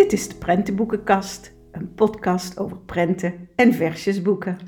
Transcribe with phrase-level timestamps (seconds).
[0.00, 4.58] Dit is de Prentenboekenkast, een podcast over prenten en versjesboeken.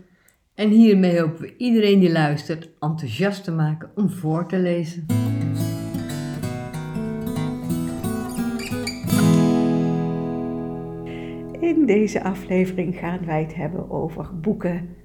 [0.55, 5.07] En hiermee hopen we iedereen die luistert enthousiast te maken om voor te lezen.
[11.61, 14.97] In deze aflevering gaan wij het hebben over boeken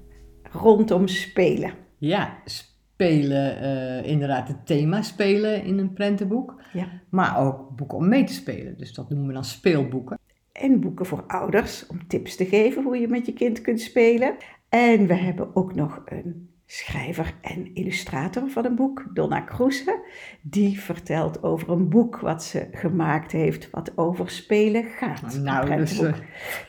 [0.42, 1.72] rondom spelen.
[1.98, 2.67] Ja, spelen,
[2.98, 6.60] eh, inderdaad het thema spelen in een prentenboek.
[6.72, 6.86] Ja.
[7.08, 8.78] Maar ook boeken om mee te spelen.
[8.78, 10.18] Dus dat noemen we dan speelboeken.
[10.52, 14.34] En boeken voor ouders om tips te geven hoe je met je kind kunt spelen.
[14.68, 20.00] En we hebben ook nog een schrijver en illustrator van een boek, Donna Kroese.
[20.42, 25.34] Die vertelt over een boek wat ze gemaakt heeft wat over spelen gaat.
[25.34, 26.12] Een Nou, dus eh,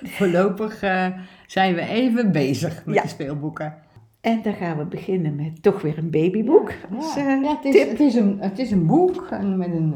[0.03, 1.07] voorlopig eh,
[1.47, 3.01] zijn we even bezig met Ja.
[3.01, 3.87] de speelboeken.
[4.21, 6.71] En dan gaan we beginnen met toch weer een babyboek.
[6.95, 7.89] als, eh, ja het, is, tip.
[7.89, 9.27] het, is een, het is een boek.
[9.29, 9.95] En met een,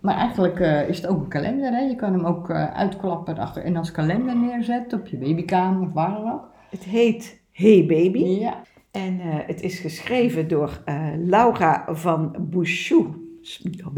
[0.00, 1.72] maar eigenlijk eh, is het ook een kalender.
[1.72, 1.80] Hè?
[1.80, 5.92] Je kan hem ook eh, uitklappen achter en als kalender neerzetten op je babykamer of
[5.92, 6.52] waar dan ook.
[6.70, 8.24] Het heet Hey Baby.
[8.24, 8.62] Ja.
[8.90, 13.23] En eh, het is geschreven door eh, Laura van Bouchou.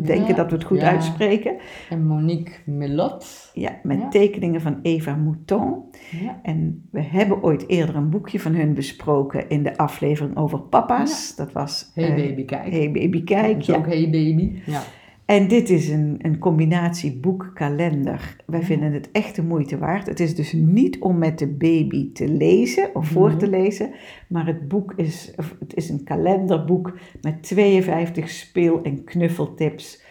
[0.03, 0.91] Denken Ja, dat we het goed ja.
[0.91, 1.57] uitspreken.
[1.91, 3.51] En Monique Melot.
[3.55, 4.09] Ja, met Ja.
[4.09, 5.83] tekeningen van Eva Mouton.
[6.11, 6.41] Ja.
[6.43, 11.37] En we hebben ooit eerder een boekje van hun besproken in de aflevering over papa's.
[11.37, 12.71] Dat was Hey eh, baby, kijk.
[12.73, 13.61] Hey Baby Kijk.
[13.63, 13.77] Ja.
[13.77, 14.53] ook Hey baby.
[14.67, 14.83] Ja.
[15.27, 18.37] En dit is een, een combinatie boek-kalender.
[18.47, 20.07] Wij vinden het echt de moeite waard.
[20.07, 23.39] Het is dus niet om met de baby te lezen of voor Mhm.
[23.39, 23.91] te lezen,
[24.29, 30.03] maar het boek is, of het is een kalenderboek met 52 speel- en knuffeltips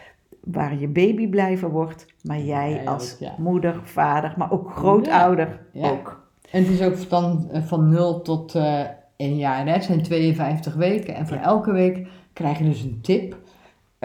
[0.44, 3.36] waar je baby blij van wordt, maar jij als ja.
[3.38, 5.90] moeder, vader, maar ook grootouder Ja.
[5.90, 6.24] ook.
[6.52, 8.80] En het is ook dan eh, van 0 tot eh
[9.18, 9.66] 1 jaar.
[9.66, 9.72] Hè?
[9.72, 11.16] Het zijn 52 weken.
[11.16, 13.38] En voor elke week krijg je dus een tip.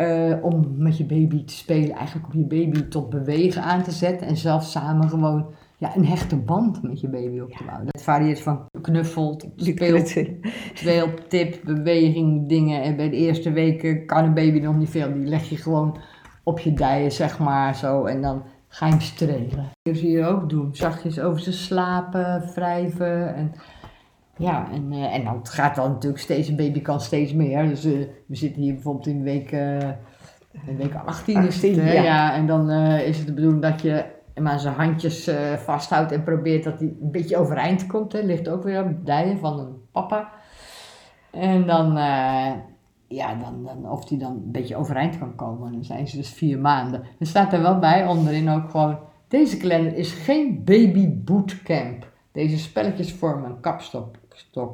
[0.01, 3.91] Eh, om met je baby te spelen, eigenlijk om je baby tot bewegen aan te
[3.91, 5.47] zetten en zelf samen gewoon
[5.79, 7.87] ja, een hechte band met je baby op te bouwen.
[7.91, 10.07] Dat varieert van knuffel tot speel,
[10.75, 12.83] speeltip, beweging, dingen.
[12.83, 15.13] En bij de eerste weken kan een baby nog niet veel.
[15.13, 15.99] Die leg je gewoon
[16.43, 18.05] op je dijen, zeg maar, zo.
[18.05, 19.71] En dan ga je hem strelen.
[19.83, 20.69] Dat zie je ook doen.
[20.75, 23.35] Zachtjes over ze slapen, wrijven.
[23.35, 23.53] En
[24.41, 27.69] ja, en, eh, en dan het gaat dan natuurlijk steeds, een baby kan steeds meer.
[27.69, 27.93] Dus eh,
[28.27, 29.51] we zitten hier bijvoorbeeld in week,
[30.67, 32.03] in week 18, is het, 18, ja.
[32.03, 32.35] ja.
[32.35, 36.65] En dan is het de bedoeling dat je hem aan zijn handjes vasthoudt en probeert
[36.65, 38.13] dat hij een beetje overeind komt.
[38.13, 38.21] Hè.
[38.21, 40.29] Ligt ook weer op de dijen van een papa.
[41.31, 41.93] En dan,
[43.09, 45.73] ja, dan, dan, of hij dan een beetje overeind kan komen.
[45.73, 47.03] Dan zijn ze dus vier maanden.
[47.19, 48.99] Er staat er wel bij onderin ook gewoon,
[49.29, 52.09] deze kalender is geen baby bootcamp.
[52.33, 54.15] Deze spelletjes vormen een kapstok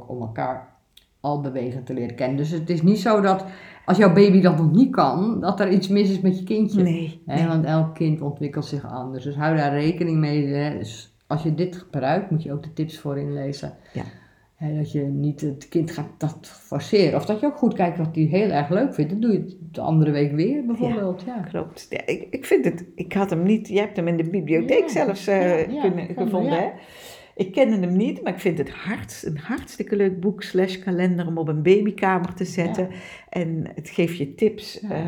[0.06, 0.74] om elkaar
[1.20, 2.36] al bewegen te leren kennen.
[2.36, 3.44] Dus het is niet zo dat
[3.84, 6.82] als jouw baby dat nog niet kan, dat er iets mis is met je kindje.
[6.82, 9.24] Nee, want elk kind ontwikkelt zich anders.
[9.24, 10.46] Dus hou daar rekening mee.
[10.46, 10.78] Hè.
[10.78, 13.72] Dus als je dit gebruikt, moet je ook de tips voor inlezen.
[13.92, 14.02] Ja.
[14.76, 17.18] Dat je niet het kind gaat dat forceren.
[17.18, 19.10] Of dat je ook goed kijkt wat hij heel erg leuk vindt.
[19.10, 21.22] Dan doe je het de andere week weer bijvoorbeeld.
[21.26, 21.40] Ja.
[21.40, 21.86] Klopt.
[21.90, 24.82] Ja, ik, ik vind het, ik had hem niet, je hebt hem in de bibliotheek
[24.82, 26.52] Ja, zelfs eh, kunnen, gevonden.
[26.52, 26.68] Hè?
[27.36, 31.26] Ik kende hem niet, maar ik vind het hart, een hartstikke leuk boek slash kalender
[31.26, 32.88] om op een babykamer te zetten.
[33.28, 34.90] En het geeft je tips, Ja.
[34.90, 35.06] eh,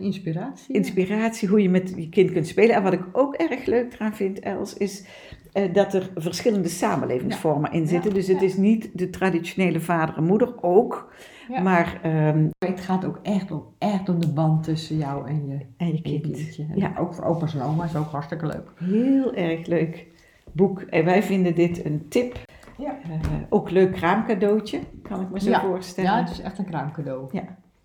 [0.00, 0.74] Inspiratie.
[0.74, 2.74] inspiratie, hoe je met je kind kunt spelen.
[2.74, 5.04] En wat ik ook erg leuk eraan vind, Els, is
[5.52, 8.14] eh, dat er verschillende samenlevingsvormen in zitten.
[8.14, 11.12] Dus het is niet de traditionele vader en moeder, ook.
[11.48, 11.60] Ja.
[11.60, 15.58] Maar, ehm, het gaat ook echt om, echt om de band tussen jou en je,
[15.76, 16.56] en je kind.
[16.74, 16.94] Ja.
[16.98, 18.70] Ook voor opa's en oma's ook hartstikke leuk.
[18.76, 20.06] Heel erg leuk
[20.52, 20.80] boek.
[20.80, 22.38] En wij vinden dit een tip.
[22.78, 22.98] Ja.
[23.10, 23.18] Eh,
[23.48, 25.60] ook leuk kraamcadeautje, kan ik me zo Ja.
[25.60, 26.10] voorstellen.
[26.10, 27.30] Ja, het is echt een kraamcadeau.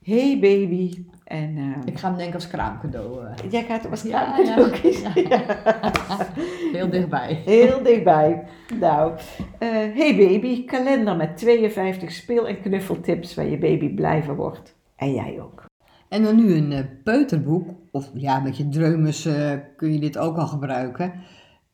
[0.03, 1.03] Hey baby.
[1.23, 3.25] En eh, Ik ga hem denken als kraamcadeau.
[3.25, 3.51] eh.
[3.51, 4.79] jij gaat hem als Ja, kraamcadeau ja.
[4.79, 5.11] kiezen.
[6.73, 7.41] Heel dichtbij.
[7.45, 8.43] Heel dichtbij.
[8.79, 9.13] Nou,
[9.59, 14.75] hey baby, kalender met 52 speel- en knuffeltips waar je baby blij van wordt.
[14.95, 15.63] En jij ook.
[16.09, 19.29] En dan nu een peuterboek, of ja, met je dreumes
[19.75, 21.13] kun je dit ook al gebruiken.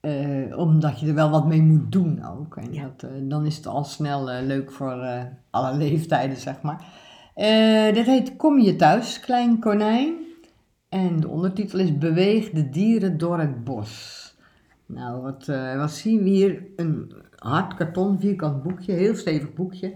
[0.01, 2.57] Eh, omdat je er wel wat mee moet doen ook.
[2.57, 2.81] En Ja.
[2.83, 5.05] dat, eh, dan is het al snel eh, leuk voor
[5.49, 6.85] alle leeftijden, zeg maar.
[7.93, 10.13] Dat heet Kom je thuis, klein konijn.
[10.89, 14.19] En de ondertitel is Beweeg de dieren door het bos.
[14.85, 15.45] Nou, wat,
[15.77, 16.63] wat zien we hier?
[16.75, 19.93] Een hard karton, vierkant boekje, heel stevig boekje.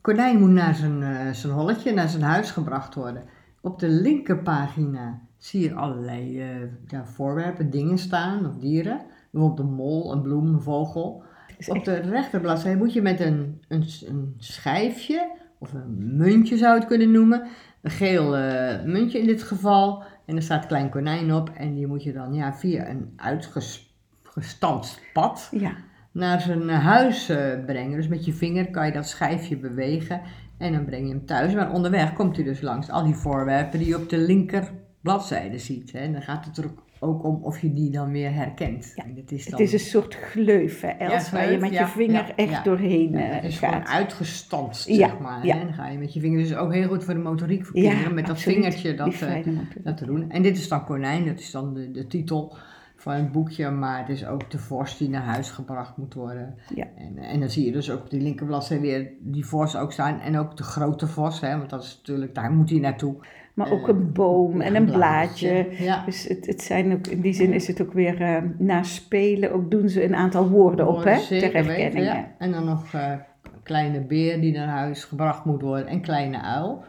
[0.00, 3.22] Konijn moet naar zijn, zijn holletje, naar zijn huis gebracht worden.
[3.60, 6.42] Op de linkerpagina zie je allerlei
[6.86, 9.00] ja, voorwerpen, dingen staan of dieren.
[9.34, 11.22] Bijvoorbeeld een mol, een bloem, een vogel.
[11.66, 16.78] Op de rechterbladzijde moet je met een, een, een schijfje, of een muntje zou je
[16.78, 17.46] het kunnen noemen,
[17.82, 20.02] een geel eh, muntje in dit geval.
[20.26, 23.94] En er staat klein konijn op en die moet je dan ja, via een uitges
[24.22, 25.74] uitgestanst pad Ja,
[26.12, 27.96] naar zijn huis eh, brengen.
[27.96, 30.20] Dus met je vinger kan je dat schijfje bewegen
[30.58, 31.54] en dan breng je hem thuis.
[31.54, 34.70] Maar onderweg komt hij dus langs al die voorwerpen die je op de linker
[35.00, 35.92] bladzijde ziet.
[35.92, 35.98] Hè.
[35.98, 36.70] En dan gaat het er
[37.04, 38.92] ook- om of je die dan weer herkent.
[38.94, 41.72] Ja, En het is, het dan, is een soort gleuf, hè, Els, waar je met
[41.72, 43.88] ja, je vinger echt doorheen eh, het is gewoon gaat.
[43.88, 45.42] uitgestanst, zeg maar.
[45.42, 45.48] Hè.
[45.48, 47.74] En dan ga je met je vinger, dus ook heel goed voor de motoriek voor
[47.74, 49.84] kinderen, met dat vingertje dat, eh, motoriek.
[49.84, 50.30] dat te doen.
[50.30, 52.56] En dit is dan Konijn, dat is dan de, de titel
[52.96, 56.54] van het boekje, maar het is ook de vorst die naar huis gebracht moet worden.
[56.74, 56.86] Ja.
[56.96, 60.20] En, en dan zie je dus ook op die linkerbladzijde weer die vos ook staan
[60.20, 63.14] en ook de grote vos, hè, want dat is natuurlijk, daar moet hij naartoe.
[63.54, 65.66] Maar ook eh, een boom en een blaadje.
[65.78, 66.04] Ja.
[66.04, 69.52] Dus het, het zijn ook, in die zin is het ook weer eh, na spelen,
[69.52, 72.06] ook doen ze een aantal woorden op, hè, ter herkenning.
[72.06, 72.34] ja.
[72.38, 73.20] En dan nog een
[73.62, 76.84] kleine beer die naar huis gebracht moet worden en kleine uil.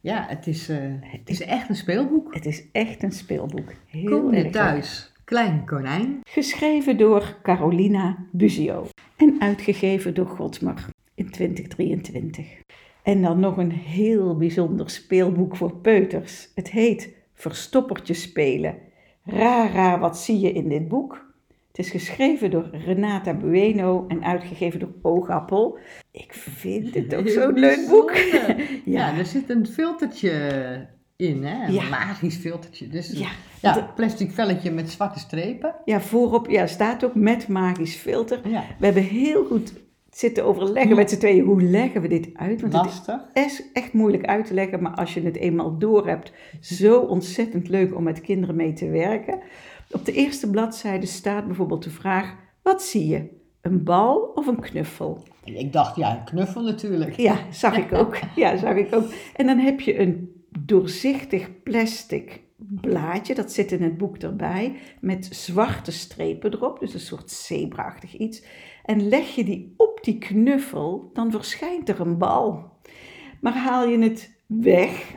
[0.00, 0.68] Ja, het is,
[1.00, 2.34] het is echt een speelboek.
[2.34, 3.72] Het is echt een speelboek.
[3.86, 6.20] Heel Kom je thuis, klein konijn.
[6.22, 8.86] Geschreven door Carolina Buzio
[9.16, 10.84] en uitgegeven door Godsmar
[11.14, 12.46] in 2023.
[13.08, 16.48] En dan nog een heel bijzonder speelboek voor peuters.
[16.54, 18.74] Het heet Verstoppertje spelen.
[19.24, 21.26] Raar, raar, wat zie je in dit boek?
[21.68, 25.78] Het is geschreven door Renata Bueno en uitgegeven door Oogappel.
[26.10, 28.12] Ik vind het ook zo'n leuk boek.
[28.16, 28.56] Ja.
[28.84, 30.30] Ja, er zit een filtertje
[31.16, 31.66] in, hè?
[31.66, 31.88] Een Ja.
[31.88, 32.88] magisch filtertje.
[32.88, 33.28] Dus Ja,
[33.60, 35.74] ja, een plastic velletje met zwarte strepen.
[35.84, 38.48] Ja, voorop ja, staat ook met magisch filter.
[38.48, 39.72] Ja, We hebben heel goed
[40.18, 41.44] zitten overleggen met z'n tweeën.
[41.44, 42.60] Hoe leggen we dit uit?
[42.60, 43.20] Want het lastig.
[43.32, 47.68] is echt moeilijk uit te leggen, maar als je het eenmaal door hebt, zo ontzettend
[47.68, 49.40] leuk om met kinderen mee te werken.
[49.90, 53.36] Op de eerste bladzijde staat bijvoorbeeld de vraag: wat zie je?
[53.60, 55.22] Een bal of een knuffel?
[55.44, 57.16] Ik dacht, ja, een knuffel natuurlijk.
[57.16, 58.18] Ja, zag ik ook.
[58.36, 59.04] Ja, zag ik ook.
[59.36, 62.40] En dan heb je een doorzichtig plastic
[62.80, 68.16] blaadje, dat zit in het boek erbij, met zwarte strepen erop, dus een soort zebraachtig
[68.16, 68.42] iets.
[68.88, 72.70] En leg je die op die knuffel, dan verschijnt er een bal.
[73.40, 75.14] Maar haal je het weg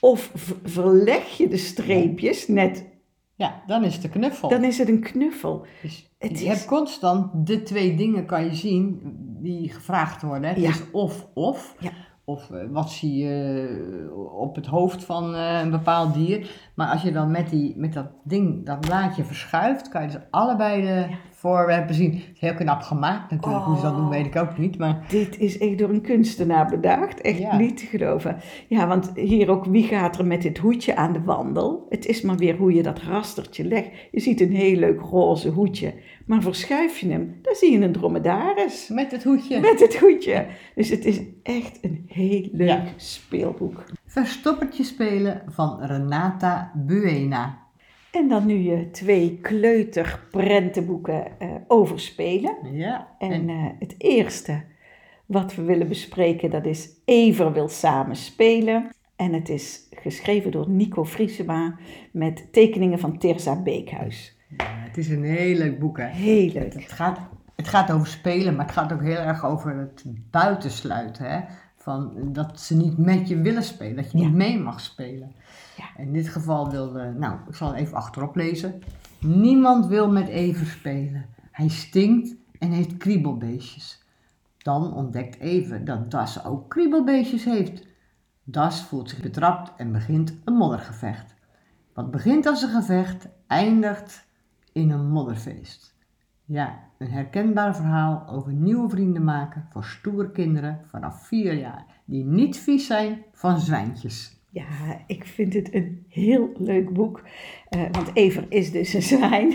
[0.00, 0.30] of
[0.64, 2.86] verleg je de streepjes net,
[3.34, 4.48] Ja, dan is het een knuffel.
[4.48, 5.66] dan is het een knuffel.
[5.82, 9.00] Dus Het je is- hebt constant de twee dingen kan je zien
[9.42, 10.48] die gevraagd worden.
[10.48, 10.68] Het Ja.
[10.68, 11.74] is of of.
[11.80, 11.90] Ja.
[12.26, 16.50] Of eh, wat zie je eh, op het hoofd van eh, een bepaald dier.
[16.74, 20.20] Maar als je dan met, die, met dat ding, dat blaadje verschuift, kan je dus
[20.30, 21.06] allebei de
[21.48, 22.10] voorwerpen zien.
[22.12, 23.64] Het is heel knap gemaakt natuurlijk.
[23.64, 24.10] Hoe ze dat doen Oh.
[24.10, 24.78] weet ik ook niet.
[24.78, 27.20] Maar Dit is echt door een kunstenaar bedacht.
[27.20, 27.56] Echt Ja.
[27.56, 28.36] niet te geloven.
[28.68, 31.86] Ja, want hier ook, wie gaat er met dit hoedje aan de wandel?
[31.88, 33.88] Het is maar weer hoe je dat rastertje legt.
[34.10, 35.94] Je ziet een heel leuk roze hoedje.
[36.26, 38.88] Maar verschuif je hem, dan zie je een dromedaris.
[38.88, 39.60] met het hoedje.
[39.60, 40.46] Met het hoedje.
[40.74, 42.82] Dus het is echt een heel leuk Ja.
[42.96, 43.84] speelboek.
[44.06, 47.62] Verstoppertje spelen van Renata Buena.
[48.14, 52.56] En dan nu je twee kleuterprentenboeken eh over spelen.
[52.72, 53.08] Ja.
[53.18, 54.62] En eh, het eerste
[55.26, 58.90] wat we willen bespreken, dat is Ever wil samen spelen.
[59.16, 61.76] En het is geschreven door Nico Vriesema
[62.10, 64.36] met tekeningen van Tirza Beekhuis.
[64.56, 66.06] Ja, het is een heel leuk boek, hè?
[66.06, 66.72] Heel leuk.
[66.74, 67.18] Het gaat,
[67.56, 71.30] het gaat over spelen, maar het gaat ook heel erg over het buitensluiten.
[71.30, 71.40] Hè?
[71.76, 74.24] Van dat ze niet met je willen spelen, dat je Ja.
[74.24, 75.32] niet mee mag spelen.
[75.96, 78.82] In dit geval wilde, nou, ik zal even achterop lezen.
[79.20, 81.26] Niemand wil met Even spelen.
[81.50, 84.02] Hij stinkt en heeft kriebelbeestjes.
[84.58, 87.86] Dan ontdekt Even dat Das ook kriebelbeestjes heeft.
[88.44, 91.34] Das voelt zich betrapt en begint een moddergevecht.
[91.94, 94.26] Wat begint als een gevecht, eindigt
[94.72, 95.94] in een modderfeest.
[96.44, 102.24] Ja, een herkenbaar verhaal over nieuwe vrienden maken voor stoere kinderen vanaf vier jaar, die
[102.24, 104.33] niet vies zijn van zwijntjes.
[104.54, 107.22] Ja, ik vind het een heel leuk boek.
[107.68, 109.54] Eh, want Ever is dus een zwijn.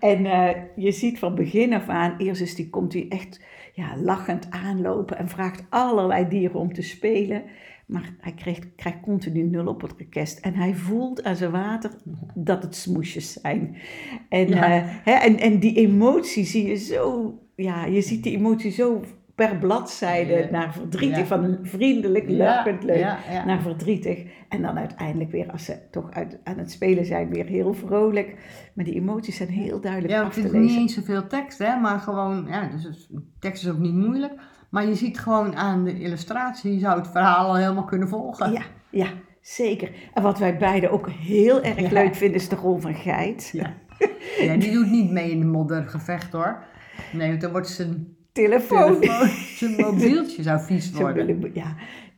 [0.00, 3.40] en eh, je ziet van begin af aan, eerst is die, komt hij echt
[3.74, 7.42] ja, lachend aanlopen en vraagt allerlei dieren om te spelen.
[7.86, 10.38] Maar hij krijgt, krijgt continu nul op het rekest.
[10.38, 11.90] En hij voelt aan zijn water
[12.34, 13.76] dat het smoesjes zijn.
[14.28, 14.76] En, Ja.
[14.76, 19.00] eh, hè, en, en die emotie zie je zo, ja, je ziet die emotie zo
[19.34, 20.48] per bladzijde Ja.
[20.50, 21.24] naar verdrietig, Ja.
[21.26, 23.44] van vriendelijk, lachend, leuk Ja, ja.
[23.44, 24.22] naar verdrietig.
[24.48, 28.34] En dan uiteindelijk weer, als ze toch uit, aan het spelen zijn, weer heel vrolijk.
[28.74, 30.80] Maar die emoties zijn heel duidelijk Ja, af want te het is niet lezen.
[30.80, 34.32] eens zoveel tekst, hè, maar gewoon, ja, dus het- tekst is ook niet moeilijk.
[34.70, 38.52] Maar je ziet gewoon aan de illustratie, je zou het verhaal al helemaal kunnen volgen.
[38.52, 39.06] Ja, ja,
[39.40, 39.90] zeker.
[40.14, 41.92] En wat wij beiden ook heel erg Ja.
[41.92, 43.50] leuk vinden, is de rol van Geit.
[43.52, 43.72] Ja.
[44.40, 46.64] ja, die doet niet mee in de moddergevecht hoor.
[47.12, 49.00] Nee, want dan wordt zijn, Telefoon.
[49.00, 51.50] telefoon, zijn mobieltje zou vies worden.
[51.54, 51.76] ja.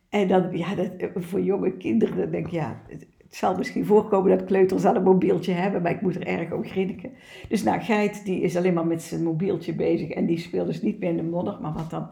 [0.09, 3.85] En dan, ja, dat, voor jonge kinderen, dan denk ik, ja, het- Het zal misschien
[3.87, 7.11] voorkomen dat kleuters al een mobieltje hebben, maar ik moet er erg om grinniken.
[7.49, 10.83] Dus nou, Geit die is alleen maar met zijn mobieltje bezig en die speelt dus
[10.83, 11.59] niet meer in de modder.
[11.61, 12.09] Maar wat dan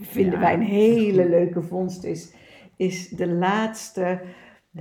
[0.00, 2.32] vinden Ja, wij een hele leuke vondst is,
[2.76, 4.20] is de laatste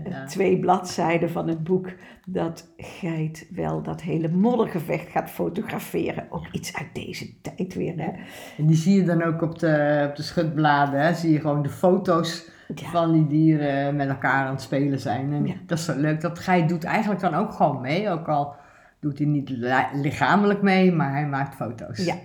[0.09, 0.25] Ja.
[0.25, 1.89] twee bladzijden van het boek
[2.25, 6.25] dat Geit wel dat hele moddergevecht gaat fotograferen.
[6.29, 8.09] Ook iets uit deze tijd weer, hè?
[8.57, 10.99] En die zie je dan ook op de, op de schutbladen.
[11.01, 11.13] Hè?
[11.13, 12.89] Zie je gewoon de foto's Ja.
[12.89, 15.33] van die dieren met elkaar aan het spelen zijn.
[15.33, 15.53] En Ja.
[15.65, 16.21] dat is zo leuk.
[16.21, 18.09] Dat Geit doet eigenlijk dan ook gewoon mee.
[18.09, 18.53] Ook al
[18.99, 22.05] doet hij niet li- lichamelijk mee, maar hij maakt foto's.
[22.05, 22.15] Ja,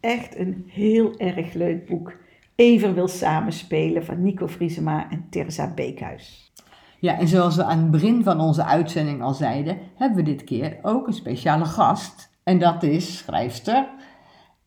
[0.00, 2.12] echt een heel erg leuk boek.
[2.54, 6.52] Even wil samenspelen van Nico Vriesema en Teresa Beekhuis.
[7.04, 10.44] Ja, en zoals we aan het begin van onze uitzending al zeiden, hebben we dit
[10.44, 12.30] keer ook een speciale gast.
[12.42, 13.88] En dat is schrijfster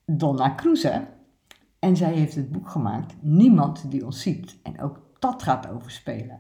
[0.06, 1.08] Donna Kroeze.
[1.80, 4.60] En zij heeft het boek gemaakt Niemand die ons ziet.
[4.64, 6.40] En ook dat gaat over spelen.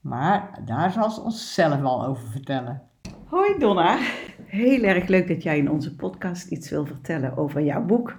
[0.00, 2.82] Maar daar zal ze ons zelf wel over vertellen.
[3.24, 3.98] Hoi Donna.
[4.46, 8.16] Heel erg leuk dat jij in onze podcast iets wil vertellen over jouw boek.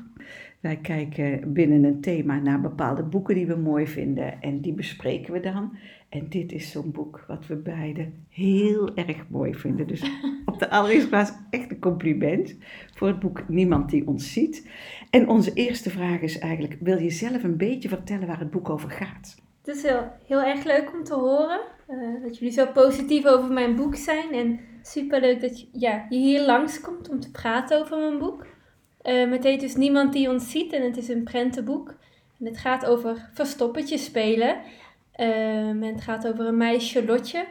[0.60, 5.34] Wij kijken binnen een thema naar bepaalde boeken die we mooi vinden en die bespreken
[5.34, 5.78] we dan.
[6.10, 9.88] En dit is zo'n boek wat we beiden heel erg mooi vinden.
[9.88, 10.12] Dus
[10.46, 12.56] op de allereerste plaats echt een compliment
[12.96, 14.70] voor het boek Niemand die ons ziet.
[15.10, 18.70] En onze eerste vraag is eigenlijk, wil je zelf een beetje vertellen waar het boek
[18.70, 19.36] over gaat?
[19.62, 23.52] Het is heel, heel erg leuk om te horen eh, dat jullie zo positief over
[23.52, 24.34] mijn boek zijn.
[24.34, 28.46] En superleuk dat je, ja, je hier langskomt om te praten over mijn boek.
[29.02, 31.94] Eh, het heet dus Niemand die ons ziet en het is een prentenboek.
[32.40, 34.58] En het gaat over verstoppertje spelen.
[35.12, 37.46] Ehm, en het gaat over een meisje, Lotje,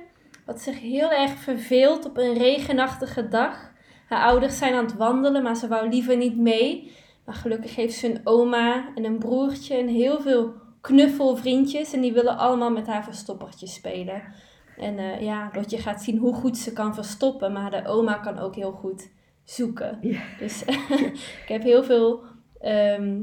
[0.44, 3.72] wat zich heel erg verveelt op een regenachtige dag.
[4.08, 6.92] Haar ouders zijn aan het wandelen, maar ze wou liever niet mee.
[7.24, 11.92] Maar gelukkig heeft ze een oma en een broertje en heel veel knuffelvriendjes.
[11.92, 14.22] En die willen allemaal met haar verstoppertje spelen.
[14.76, 17.52] En eh, ja, Lotje gaat zien hoe goed ze kan verstoppen.
[17.52, 19.08] Maar de oma kan ook heel goed
[19.50, 19.98] zoeken.
[20.00, 20.20] Ja.
[20.38, 20.64] Dus
[21.42, 22.22] ik heb heel veel...
[22.60, 23.20] ehm,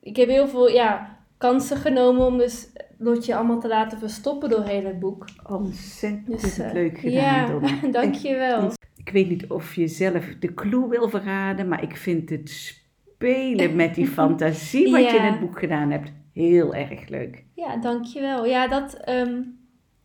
[0.00, 4.64] ik heb heel veel ja, kansen genomen om dus Lotje allemaal te laten verstoppen door
[4.64, 5.24] heel het boek.
[5.48, 8.70] Ontzettend Dus, eh, leuk gedaan, ja, dankjewel.
[8.96, 13.76] Ik weet niet of je zelf de clue wil verraden, maar ik vind het spelen
[13.76, 17.44] met die fantasie wat je in het boek gedaan hebt heel erg leuk.
[17.54, 18.46] Ja, dankjewel.
[18.46, 19.42] Ja, dat, ehm,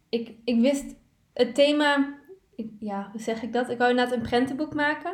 [0.10, 0.96] ik, ik wist
[1.34, 2.18] het thema,
[2.56, 3.70] ik, ja, hoe zeg ik dat?
[3.70, 5.14] Ik wou inderdaad een prentenboek maken.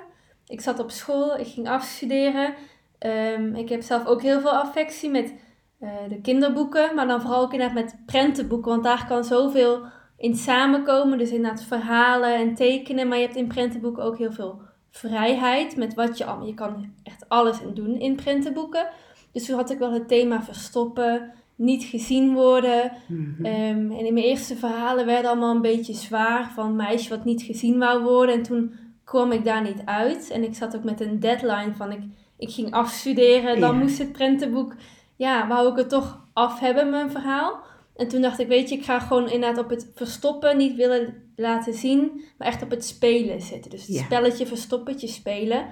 [0.53, 2.53] Ik zat op school, ik ging afstuderen.
[3.00, 5.33] Ehm, ik heb zelf ook heel veel affectie met
[5.79, 9.86] eh, de kinderboeken, maar dan vooral ook inderdaad met prentenboeken, want daar kan zoveel
[10.17, 11.17] in samenkomen.
[11.17, 15.93] Dus inderdaad verhalen en tekenen, maar je hebt in prentenboeken ook heel veel vrijheid met
[15.93, 18.88] wat je allemaal, je kan echt alles in doen in prentenboeken.
[19.31, 22.91] Dus toen had ik wel het thema verstoppen, niet gezien worden.
[23.07, 23.45] Mhm.
[23.45, 27.41] Ehm, en in mijn eerste verhalen werden allemaal een beetje zwaar van meisje wat niet
[27.41, 28.36] gezien wou worden.
[28.36, 30.29] En toen kwam ik daar niet uit.
[30.29, 32.00] En ik zat ook met een deadline van ik,
[32.38, 33.60] ik ging afstuderen.
[33.60, 33.81] Dan Ja.
[33.81, 34.75] moest het prentenboek,
[35.15, 37.60] ja, wou ik het toch af hebben, mijn verhaal.
[37.95, 41.31] En toen dacht ik, weet je, ik ga gewoon inderdaad op het verstoppen niet willen
[41.36, 43.72] laten zien, maar echt op het spelen zitten.
[43.72, 44.03] Dus het Ja.
[44.03, 45.65] spelletje verstoppertje spelen.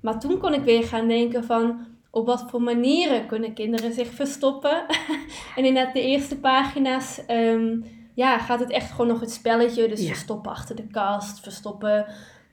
[0.00, 1.78] Maar toen kon ik weer gaan denken van,
[2.10, 4.84] op wat voor manieren kunnen kinderen zich verstoppen?
[5.56, 7.80] en inderdaad, de eerste pagina's ehm,
[8.14, 9.88] ja, gaat het echt gewoon nog het spelletje.
[9.88, 10.06] Dus Ja.
[10.08, 12.06] verstoppen achter de kast, verstoppen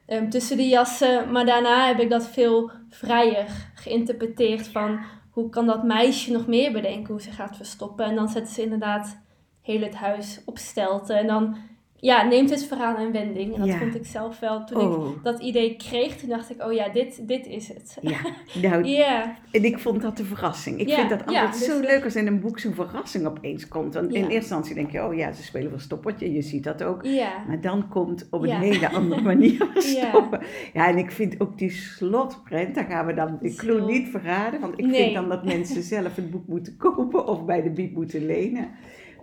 [0.05, 1.31] ehm, tussen de jassen.
[1.31, 6.71] Maar daarna heb ik dat veel vrijer geïnterpreteerd van hoe kan dat meisje nog meer
[6.71, 8.05] bedenken hoe ze gaat verstoppen.
[8.05, 9.21] En dan zetten ze inderdaad
[9.61, 11.13] heel het huis op stelte.
[11.13, 11.57] En dan
[12.03, 13.53] ja, neemt het verhaal een wending.
[13.53, 13.77] En dat Ja.
[13.77, 14.63] vond ik zelf wel.
[14.65, 15.07] Toen Oh.
[15.09, 17.97] ik dat idee kreeg, toen dacht ik, oh ja, dit, dit is het.
[18.01, 18.17] Ja,
[18.69, 20.79] nou, Ja, en ik vond dat een verrassing.
[20.79, 23.93] Ik vind dat altijd dus zo leuk als in een boek zo'n verrassing opeens komt.
[23.93, 27.05] Want in eerste instantie denk je, oh ja, ze spelen verstoppertje, je ziet dat ook.
[27.05, 27.31] ja.
[27.47, 30.39] Maar dan komt op een hele andere manier verstoppen.
[30.73, 30.87] Ja.
[30.87, 34.59] en ik vind ook die slotprent, daar gaan we dan de clue niet verraden.
[34.59, 35.01] Want ik Nee.
[35.03, 38.69] vind dan dat mensen zelf het boek moeten kopen of bij de bieb moeten lenen.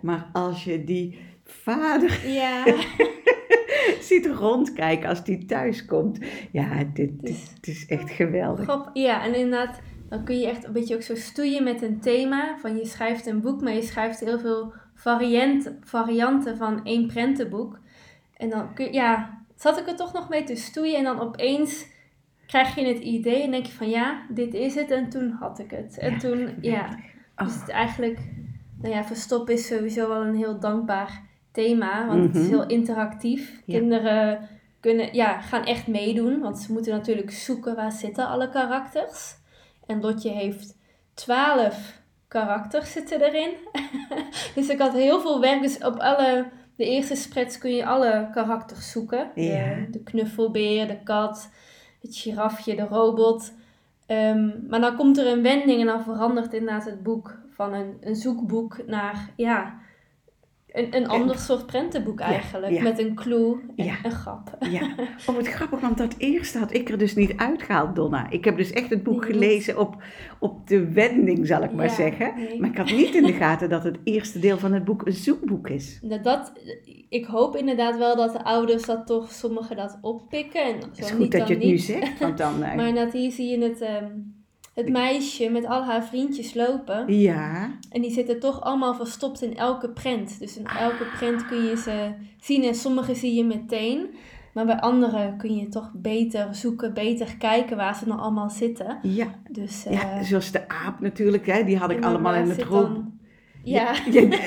[0.01, 1.17] Maar als je die
[1.51, 2.63] vader Ja,
[4.09, 6.19] ziet rondkijken als die thuis komt.
[6.51, 8.63] Ja, dit, dit, dit is echt geweldig.
[8.63, 8.89] grap.
[8.93, 9.79] Ja, en inderdaad,
[10.09, 12.57] dan kun je echt een beetje ook zo stoeien met een thema.
[12.59, 17.79] Van je schrijft een boek, maar je schrijft heel veel varianten, varianten van één prentenboek.
[18.37, 20.97] En dan kun je, ja, zat ik er toch nog mee te stoeien.
[20.97, 21.85] En dan opeens
[22.47, 24.91] krijg je het idee en denk je van ja, dit is het.
[24.91, 25.97] En toen had ik het.
[25.97, 26.97] En Ja, toen, ja.
[27.35, 27.47] Oh.
[27.47, 28.19] Dus het eigenlijk,
[28.81, 32.07] nou ja, verstoppen is sowieso wel een heel dankbaar thema.
[32.07, 32.49] Want het is Mhm.
[32.51, 33.61] heel interactief.
[33.65, 33.77] Ja.
[33.77, 36.39] Kinderen kunnen, ja, gaan echt meedoen.
[36.39, 39.35] Want ze moeten natuurlijk zoeken waar zitten alle karakters.
[39.87, 40.77] En Lotje heeft
[41.13, 43.49] twaalf karakters zitten erin.
[44.55, 45.61] dus ik had heel veel werk.
[45.61, 49.31] Dus op alle de eerste spreads kun je alle karakters zoeken.
[49.35, 49.75] Ja.
[49.75, 51.49] De, de knuffelbeer, de kat,
[52.01, 53.53] het girafje, de robot.
[54.05, 57.97] Ehm, maar dan komt er een wending en dan verandert inderdaad het boek van een,
[58.01, 59.79] een zoekboek naar ja,
[60.71, 62.73] een, een ander soort prentenboek eigenlijk.
[62.73, 62.81] ja.
[62.83, 63.95] Met een clue en Ja.
[64.03, 64.57] een grap.
[64.69, 64.95] Ja,
[65.27, 68.29] oh wat grappig, want dat eerste had ik er dus niet uitgehaald, Donna.
[68.29, 70.03] Ik heb dus echt het boek Nee, gelezen op,
[70.39, 72.33] op de wending, zal ik maar zeggen.
[72.35, 72.59] nee.
[72.59, 75.13] Maar ik had niet in de gaten dat het eerste deel van het boek een
[75.13, 75.99] zoekboek is.
[76.01, 76.51] Nou, dat,
[77.09, 80.63] ik hoop inderdaad wel dat de ouders dat toch sommigen dat oppikken.
[80.63, 82.53] En Het is goed niet dat je het nu zegt, want dan...
[82.63, 84.05] eh, Maar inderdaad, hier zie je het, ehm,
[84.73, 87.13] het meisje met al haar vriendjes lopen.
[87.19, 90.39] ja, En die zitten toch allemaal verstopt in elke prent.
[90.39, 92.63] Dus in elke prent kun je ze zien.
[92.63, 94.09] En sommige zie je meteen.
[94.53, 98.99] Maar bij andere kun je toch beter zoeken, beter kijken waar ze nou allemaal zitten.
[99.01, 102.61] ja, Dus, eh, ja, zoals de aap natuurlijk, hè, die had ik allemaal in het
[102.61, 102.89] rood...
[103.63, 104.37] Ja, Ja, dus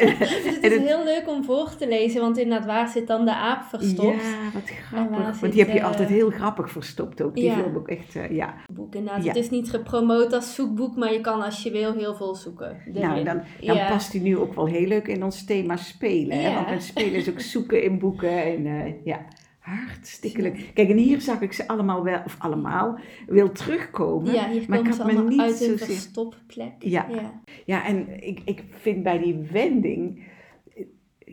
[0.44, 2.20] het is het- heel leuk om voor te lezen.
[2.20, 4.22] Want inderdaad, waar zit dan de aap verstopt?
[4.22, 5.40] Ja, wat grappig.
[5.40, 7.34] Want die heb je eh, altijd heel grappig verstopt ook.
[7.34, 7.54] Die ja.
[7.54, 8.54] film ook echt, eh, ja.
[8.72, 8.94] boek.
[8.94, 9.28] Inderdaad, Ja.
[9.28, 12.76] het is niet gepromoot als zoekboek, maar je kan als je wil heel veel zoeken.
[12.92, 16.40] Nou, dan, dan past die nu ook wel heel leuk in ons thema spelen.
[16.40, 16.54] Hè?
[16.54, 18.42] Want met spelen is ook zoeken in boeken.
[18.44, 19.20] En eh, ja,
[19.64, 20.70] hartstikke leuk.
[20.74, 24.32] Kijk, en hier zag ik ze allemaal wel, of allemaal, wil terugkomen.
[24.32, 26.72] Ja, hier maar ik had me niet uit zozeer- verstopplek.
[26.78, 27.06] Ja.
[27.08, 27.42] ja.
[27.64, 30.32] Ja, en ik, ik vind bij die wending...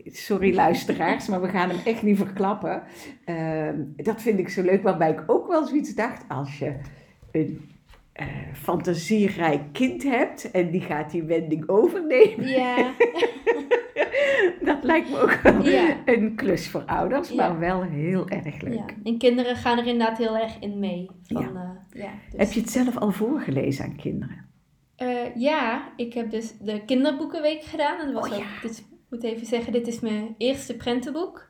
[0.05, 2.83] Sorry luisteraars, maar we gaan hem echt niet verklappen.
[3.25, 6.25] Ehm, dat vind ik zo leuk, waarbij ik ook wel zoiets dacht.
[6.27, 6.75] Als je
[7.31, 7.70] een
[8.13, 12.47] eh, fantasierijk kind hebt en die gaat die wending overnemen.
[12.47, 12.91] Ja,
[14.61, 15.97] Dat lijkt me ook wel Ja.
[16.05, 17.35] een klus voor ouders, Ja.
[17.35, 18.73] maar wel heel erg leuk.
[18.73, 18.85] ja.
[19.03, 21.09] En kinderen gaan er inderdaad heel erg in mee.
[21.27, 21.85] Van, ja.
[21.89, 24.49] ja, dus- Heb je het zelf al voorgelezen aan kinderen?
[24.95, 27.99] Eh, ja, ik heb dus de kinderboekenweek gedaan.
[27.99, 31.49] En dat was Oh, ook, dit, ik moet even zeggen, dit is mijn eerste prentenboek.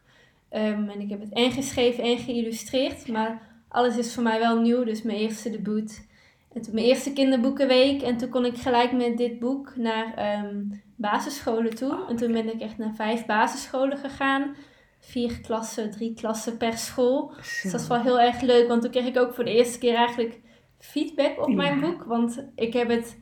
[0.49, 3.07] Ehm, en ik heb het en geschreven en geïllustreerd.
[3.07, 6.09] Maar alles is voor mij wel nieuw, dus mijn eerste debuut.
[6.53, 8.01] En toen mijn eerste kinderboekenweek.
[8.01, 10.63] En toen kon ik gelijk met dit boek naar ehm,
[10.95, 12.05] basisscholen toe.
[12.09, 14.55] En toen ben ik echt naar vijf basisscholen gegaan.
[14.99, 17.29] Vier klassen, drie klassen per school.
[17.29, 17.61] Zo.
[17.61, 19.79] Dus dat is wel heel erg leuk, want toen kreeg ik ook voor de eerste
[19.79, 20.41] keer eigenlijk
[20.77, 22.03] feedback op mijn boek.
[22.03, 23.19] Want ik heb het,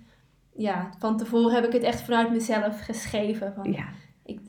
[0.55, 3.53] ja, van tevoren heb ik het echt vanuit mezelf geschreven.
[3.53, 3.89] Van, Ja,
[4.25, 4.39] Ik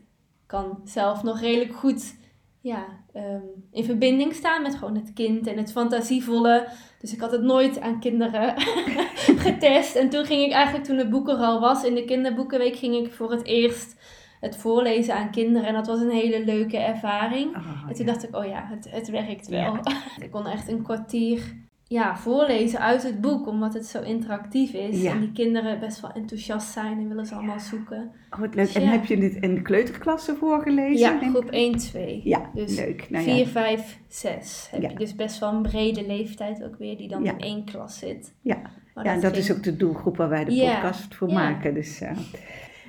[0.46, 2.18] kan zelf nog redelijk goed
[2.60, 3.42] ja, ehm,
[3.72, 6.68] in verbinding staan met gewoon het kind en het fantasievolle.
[6.98, 8.54] Dus ik had het nooit aan kinderen
[9.46, 9.96] getest.
[9.96, 12.94] En toen ging ik eigenlijk, toen het boek er al was, in de kinderboekenweek ging
[13.06, 13.98] ik voor het eerst
[14.40, 15.68] het voorlezen aan kinderen.
[15.68, 17.56] En dat was een hele leuke ervaring.
[17.56, 18.12] Oh, En toen ja.
[18.12, 19.74] dacht ik, oh ja, het, het werkt wel.
[19.74, 19.82] Ja.
[20.24, 25.02] ik kon echt een kwartier ja, voorlezen uit het boek, omdat het zo interactief is.
[25.02, 25.10] Ja.
[25.12, 28.10] En die kinderen best wel enthousiast zijn en willen ze allemaal zoeken.
[28.30, 28.68] Oh, wat leuk.
[28.68, 28.90] En Ja.
[28.90, 30.98] heb je dit in de kleuterklasse voorgelezen?
[30.98, 32.20] Ja, groep 1, 2.
[32.24, 33.10] Ja, Dus leuk.
[33.10, 33.44] Nou 4, ja.
[33.46, 34.68] 5, 6.
[34.70, 37.98] Heb je dus best wel een brede leeftijd ook weer, die dan in één klas
[37.98, 38.34] zit.
[38.40, 38.60] Ja.
[38.94, 41.74] Maar ja, en dat is ook de doelgroep waar wij de podcast voor maken.
[41.74, 42.10] Dus, eh,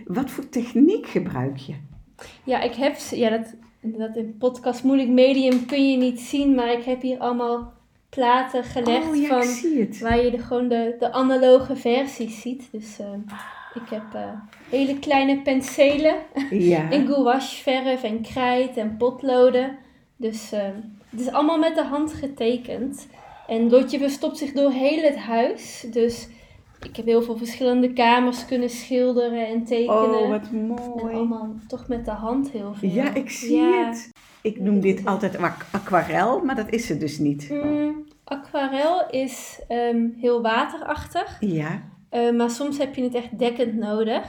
[0.05, 1.73] wat voor techniek gebruik je?
[2.43, 6.71] Ja, ik heb, ja, dat, dat in podcast moeilijk medium kun je niet zien, maar
[6.71, 7.79] ik heb hier allemaal
[8.15, 9.99] platen gelegd oh ja, van ik zie het.
[9.99, 12.67] waar je de, gewoon de, de analoge versies ziet.
[12.71, 13.07] Dus eh,
[13.73, 14.29] ik heb eh,
[14.69, 16.15] hele kleine penselen
[16.49, 16.89] Ja.
[16.89, 19.77] in gouache, verf en krijt en potloden.
[20.15, 20.61] Dus eh,
[21.09, 23.07] het is allemaal met de hand getekend.
[23.47, 25.85] En Lotje verstopt zich door heel het huis.
[25.91, 26.27] Dus
[26.81, 30.19] ik heb heel veel verschillende kamers kunnen schilderen en tekenen.
[30.19, 31.15] Oh, wat En mooi.
[31.15, 32.89] allemaal toch met de hand heel veel.
[32.89, 33.85] Ja, ik zie Ja.
[33.87, 34.11] het.
[34.41, 37.49] Ik noem dit altijd aqu- aquarel, maar dat is het dus niet.
[37.49, 41.37] Mm, aquarel is ehm, heel waterachtig.
[41.39, 41.81] Ja.
[42.09, 44.23] Eh, maar soms heb je het echt dekkend nodig.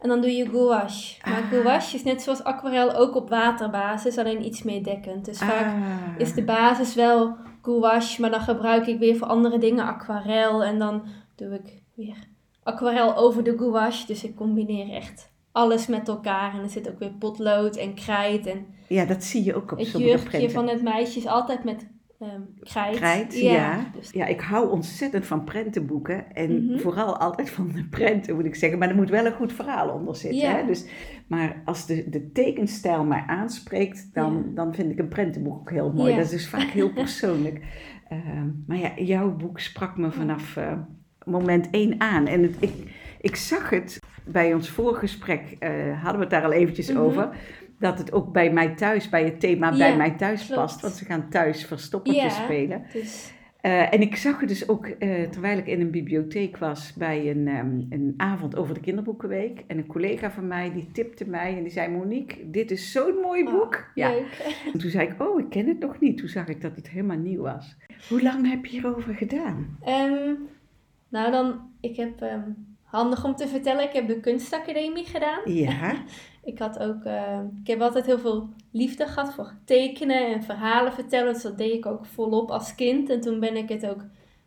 [0.00, 1.20] En dan doe je gouache.
[1.24, 1.48] Maar Ah.
[1.50, 5.24] gouache is net zoals aquarel ook op waterbasis, alleen iets meer dekkend.
[5.24, 5.82] Dus vaak Ah.
[6.18, 10.64] is de basis wel gouache, maar dan gebruik ik weer voor andere dingen aquarel.
[10.64, 11.02] En dan
[11.36, 12.16] doe ik weer
[12.62, 14.06] aquarel over de gouache.
[14.06, 16.54] Dus ik combineer echt alles met elkaar.
[16.54, 18.46] En er zit ook weer potlood en krijt.
[18.46, 20.50] En Ja, dat zie je ook op het sommige jurkje prenten.
[20.50, 21.86] van het meisje is altijd met
[22.20, 22.96] ehm, krijt.
[22.96, 23.90] Krijt, ja.
[23.96, 26.32] Dus, Ja, ik hou ontzettend van prentenboeken.
[26.34, 26.78] En Mhm.
[26.78, 28.78] vooral altijd van de prenten, moet ik zeggen.
[28.78, 30.40] Maar er moet wel een goed verhaal onder zitten.
[30.40, 30.56] Ja.
[30.56, 30.66] Hè?
[30.66, 30.86] Dus,
[31.26, 34.54] maar als de, de tekenstijl mij aanspreekt, dan, Ja.
[34.54, 36.10] dan vind ik een prentenboek ook heel mooi.
[36.10, 36.16] Ja.
[36.16, 37.60] Dat is dus vaak heel persoonlijk.
[38.08, 40.72] Ehm, maar ja, jouw boek sprak me vanaf eh,
[41.24, 42.26] moment één aan.
[42.26, 42.72] En het, ik,
[43.20, 45.70] ik zag het bij ons voorgesprek, eh,
[46.02, 47.00] hadden we het daar al eventjes Mhm.
[47.00, 47.28] over.
[47.78, 50.60] Dat het ook bij mij thuis, bij het thema bij mij thuis klopt.
[50.60, 50.80] past.
[50.80, 52.42] Want ze gaan thuis verstoppertjes Ja.
[52.44, 52.82] spelen.
[52.92, 56.92] dus Eh, en ik zag het dus ook eh, terwijl ik in een bibliotheek was
[56.94, 59.64] bij een, ehm, een avond over de kinderboekenweek.
[59.66, 63.14] En een collega van mij die tipte mij en die zei: Monique, dit is zo'n
[63.22, 63.90] mooi Oh, boek.
[63.94, 64.10] ja.
[64.10, 64.60] Leuk.
[64.72, 66.18] En toen zei ik: Oh, ik ken het nog niet.
[66.18, 67.76] Toen zag ik dat het helemaal nieuw was.
[68.08, 69.78] Hoe lang heb je hierover gedaan?
[69.84, 70.32] Ehm,
[71.08, 72.50] nou dan, ik heb, ehm,
[72.82, 75.40] handig om te vertellen, ik heb de kunstacademie gedaan.
[75.44, 75.92] Ja.
[76.48, 80.92] Ik had ook, ehm, ik heb altijd heel veel liefde gehad voor tekenen en verhalen
[80.92, 81.32] vertellen.
[81.32, 83.10] Dus dat deed ik ook volop als kind.
[83.10, 84.04] En toen ben ik het ook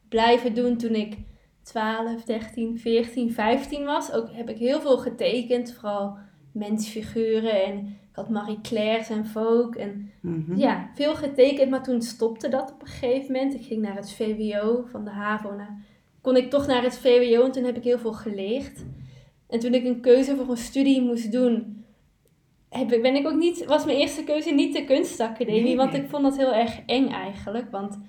[0.09, 1.17] blijven doen toen ik
[1.63, 4.11] 12, 13, 14, 15 was.
[4.11, 6.17] Ook heb ik heel veel getekend, vooral
[6.51, 10.57] mensfiguren en ik had Marie Claire's en Vogue en Mhm.
[10.57, 13.53] ja, veel getekend, maar toen stopte dat op een gegeven moment.
[13.53, 15.83] Ik ging naar het VWO, van de HAVO naar...
[16.21, 18.85] Kon ik toch naar het VWO en toen heb ik heel veel geleerd.
[19.47, 21.80] En toen ik een keuze voor een studie moest doen,
[22.79, 25.61] heb ik, ben ik ook niet, was mijn eerste keuze niet de kunstacademie.
[25.63, 25.75] Nee.
[25.75, 27.71] Want ik vond dat heel erg eng eigenlijk.
[27.71, 27.99] Want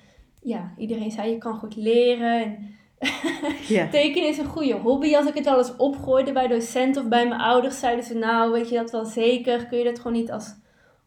[0.43, 2.43] ja, iedereen zei je kan goed leren.
[2.43, 2.75] En
[3.69, 3.89] Ja.
[3.89, 5.15] tekenen is een goede hobby.
[5.17, 8.53] Als ik het wel eens opgooide bij docenten of bij mijn ouders, zeiden ze nou,
[8.53, 9.67] weet je dat wel zeker?
[9.67, 10.55] Kun je dat gewoon niet als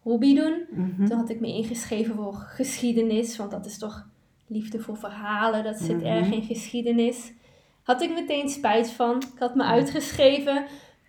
[0.01, 0.65] hobby doen?
[0.71, 1.05] Mhm.
[1.07, 4.05] Toen had ik me ingeschreven voor geschiedenis, want dat is toch
[4.47, 6.05] liefde voor verhalen, dat zit Mhm.
[6.05, 7.33] erg in geschiedenis.
[7.83, 9.15] Had ik meteen spijt van.
[9.17, 10.65] Ik had me uitgeschreven.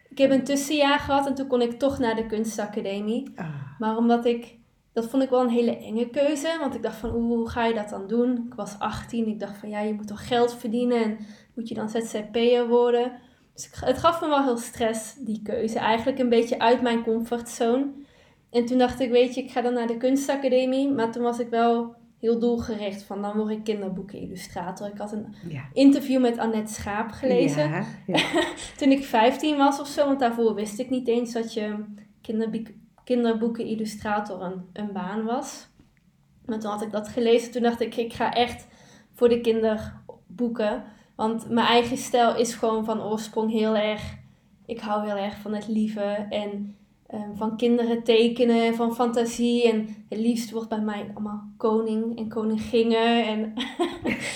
[0.09, 3.33] Ik heb een tussenjaar gehad en toen kon ik toch naar de kunstacademie.
[3.37, 3.47] Ah.
[3.79, 4.57] Maar omdat ik,
[4.92, 7.64] dat vond ik wel een hele enge keuze, want ik dacht van oeh, hoe ga
[7.64, 8.45] je dat dan doen?
[8.47, 11.19] Ik was 18, ik dacht van ja, je moet toch geld verdienen en
[11.55, 13.12] moet je dan ZZP'er worden?
[13.55, 15.79] Dus ik- het gaf me wel heel stress, die keuze.
[15.79, 17.87] Eigenlijk een beetje uit mijn comfortzone.
[18.51, 20.90] En toen dacht ik, weet je, ik ga dan naar de kunstacademie.
[20.92, 21.95] Maar toen was ik wel
[22.27, 24.87] heel doelgericht van, dan word ik kinderboekenillustrator.
[24.87, 25.62] Ik had een Ja.
[25.73, 27.69] interview met Annette Schaap gelezen.
[27.71, 28.19] Ja, ja.
[28.79, 31.85] Toen ik 15 was of zo, want daarvoor wist ik niet eens dat je
[32.21, 32.67] kinderboek,
[33.05, 35.69] kinderboekenillustrator een, een baan was.
[36.47, 38.67] Maar toen had ik dat gelezen, toen dacht ik, ik ga echt
[39.15, 40.85] voor de kinderboeken.
[41.17, 44.15] Want mijn eigen stijl is gewoon van oorsprong heel erg,
[44.67, 49.69] ik hou heel erg van het lieve en ehm, van kinderen tekenen, van fantasie.
[49.71, 53.55] En het liefst wordt bij mij allemaal koning en koninginnen en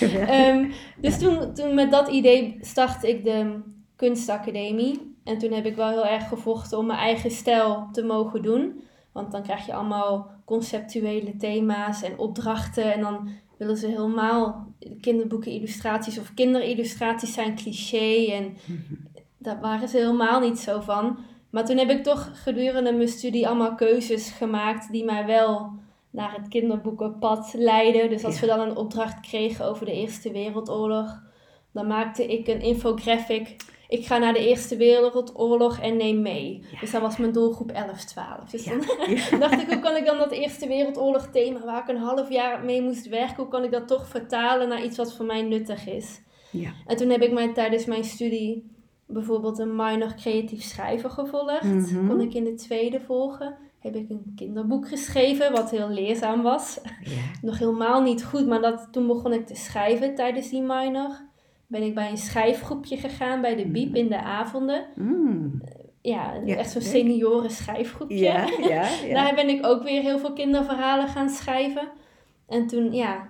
[0.27, 3.59] Ehm, dus toen, toen met dat idee startte ik de
[3.95, 5.15] kunstacademie.
[5.23, 8.81] En toen heb ik wel heel erg gevochten om mijn eigen stijl te mogen doen.
[9.11, 12.93] Want dan krijg je allemaal conceptuele thema's en opdrachten.
[12.93, 14.67] En dan willen ze helemaal
[15.01, 18.31] kinderboeken illustraties of kinderillustraties zijn cliché.
[18.31, 18.57] En
[19.37, 21.17] daar waren ze helemaal niet zo van.
[21.51, 25.71] Maar toen heb ik toch gedurende mijn studie allemaal keuzes gemaakt die mij wel
[26.09, 28.09] naar het kinderboekenpad leiden.
[28.09, 28.41] Dus als Ja.
[28.41, 31.21] we dan een opdracht kregen over de Eerste Wereldoorlog,
[31.73, 33.55] dan maakte ik een infographic.
[33.87, 36.63] Ik ga naar de Eerste Wereldoorlog en neem mee.
[36.71, 36.79] Ja.
[36.79, 38.49] Dus dat was mijn doelgroep 11, 12.
[38.49, 38.71] Dus Ja.
[39.29, 42.29] dan dacht ik, hoe kan ik dan dat Eerste Wereldoorlog thema waar ik een half
[42.29, 45.41] jaar mee moest werken, hoe kan ik dat toch vertalen naar iets wat voor mij
[45.41, 46.21] nuttig is?
[46.51, 46.71] Ja.
[46.85, 48.69] En toen heb ik mij tijdens mijn studie
[49.13, 51.63] bijvoorbeeld een minor creatief schrijven gevolgd.
[51.63, 52.07] Mhm.
[52.07, 53.55] Kon ik in de tweede volgen.
[53.79, 56.79] Heb ik een kinderboek geschreven, wat heel leerzaam was.
[57.03, 57.21] Ja.
[57.47, 61.29] Nog helemaal niet goed, maar dat, toen begon ik te schrijven tijdens die minor.
[61.67, 64.85] Ben ik bij een schrijfgroepje gegaan bij de Biep in de avonden.
[64.95, 65.61] Mm.
[66.01, 68.17] Ja, Ja, echt zo'n senioren schrijfgroepje.
[68.17, 69.13] Ja, ja, ja.
[69.13, 71.87] Daar ben ik ook weer heel veel kinderverhalen gaan schrijven.
[72.47, 73.29] En toen, ja,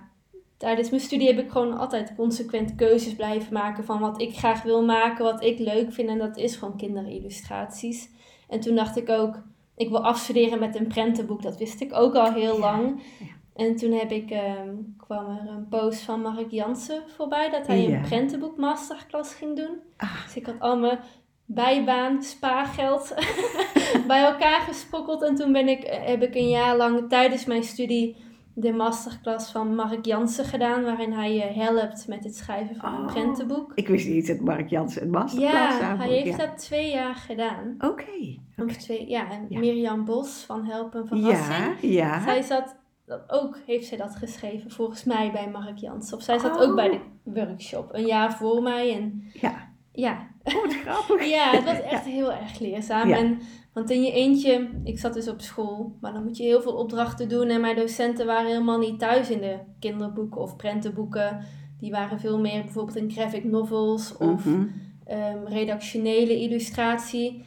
[0.62, 4.62] tijdens mijn studie heb ik gewoon altijd consequent keuzes blijven maken van wat ik graag
[4.62, 6.08] wil maken, wat ik leuk vind.
[6.08, 8.08] En dat is gewoon kinderillustraties.
[8.48, 9.42] En toen dacht ik ook,
[9.76, 11.42] ik wil afstuderen met een prentenboek.
[11.42, 13.02] Dat wist ik ook al heel Ja, lang.
[13.18, 13.26] ja.
[13.64, 17.88] En toen heb ik, ehm, kwam er een post van Mark Jansen voorbij dat hij
[17.88, 17.96] Ja.
[17.96, 19.78] een prentenboek masterclass ging doen.
[19.96, 20.24] Ah.
[20.24, 20.98] Dus ik had al mijn
[21.44, 23.14] bijbaan, spaargeld
[24.06, 25.22] bij elkaar gesprokkeld.
[25.22, 28.16] En toen ben ik, eh, heb ik een jaar lang tijdens mijn studie
[28.54, 30.82] de masterclass van Mark Jansen gedaan.
[30.84, 33.06] Waarin hij je helpt met het schrijven van een Oh.
[33.12, 33.72] prentenboek.
[33.74, 36.46] Ik wist niet dat Mark Jansen een masterclass Ja, hij heeft ja.
[36.46, 37.74] dat twee jaar gedaan.
[37.78, 38.38] Oké.
[38.56, 39.58] Of twee, ja, en Ja.
[39.58, 41.76] Mirjam Bos van Helpen Verrassing.
[41.80, 42.22] Ja, ja.
[42.22, 46.16] Zij zat, dat ook heeft zij dat geschreven, volgens mij bij Mark Jansen.
[46.16, 46.62] Of zij zat Oh.
[46.62, 48.94] ook bij de workshop, een jaar voor mij.
[48.94, 49.68] En Ja.
[49.92, 51.26] ja, Oh, wat grappig.
[51.36, 53.12] ja het was echt heel erg leerzaam.
[53.12, 53.40] En,
[53.72, 56.72] want in je eentje, ik zat dus op school, maar dan moet je heel veel
[56.74, 57.48] opdrachten doen.
[57.48, 61.44] En mijn docenten waren helemaal niet thuis in de kinderboeken of prentenboeken.
[61.80, 64.66] Die waren veel meer bijvoorbeeld in graphic novels of Mhm.
[65.06, 67.44] ehm, redactionele illustratie.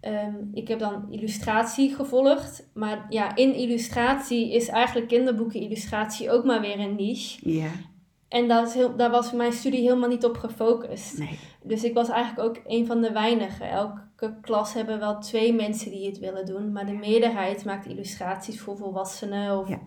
[0.00, 2.68] Ehm, ik heb dan illustratie gevolgd.
[2.74, 7.50] Maar ja, in illustratie is eigenlijk kinderboekenillustratie ook maar weer een niche.
[7.50, 7.68] Ja,
[8.28, 11.18] En dat is heel, daar was mijn studie helemaal niet op gefocust.
[11.18, 11.38] nee.
[11.62, 13.70] Dus ik was eigenlijk ook een van de weinigen.
[13.70, 14.00] Elke
[14.40, 16.72] klas hebben wel twee mensen die het willen doen.
[16.72, 19.58] Maar de meerderheid maakt illustraties voor volwassenen.
[19.58, 19.78] Of Ja.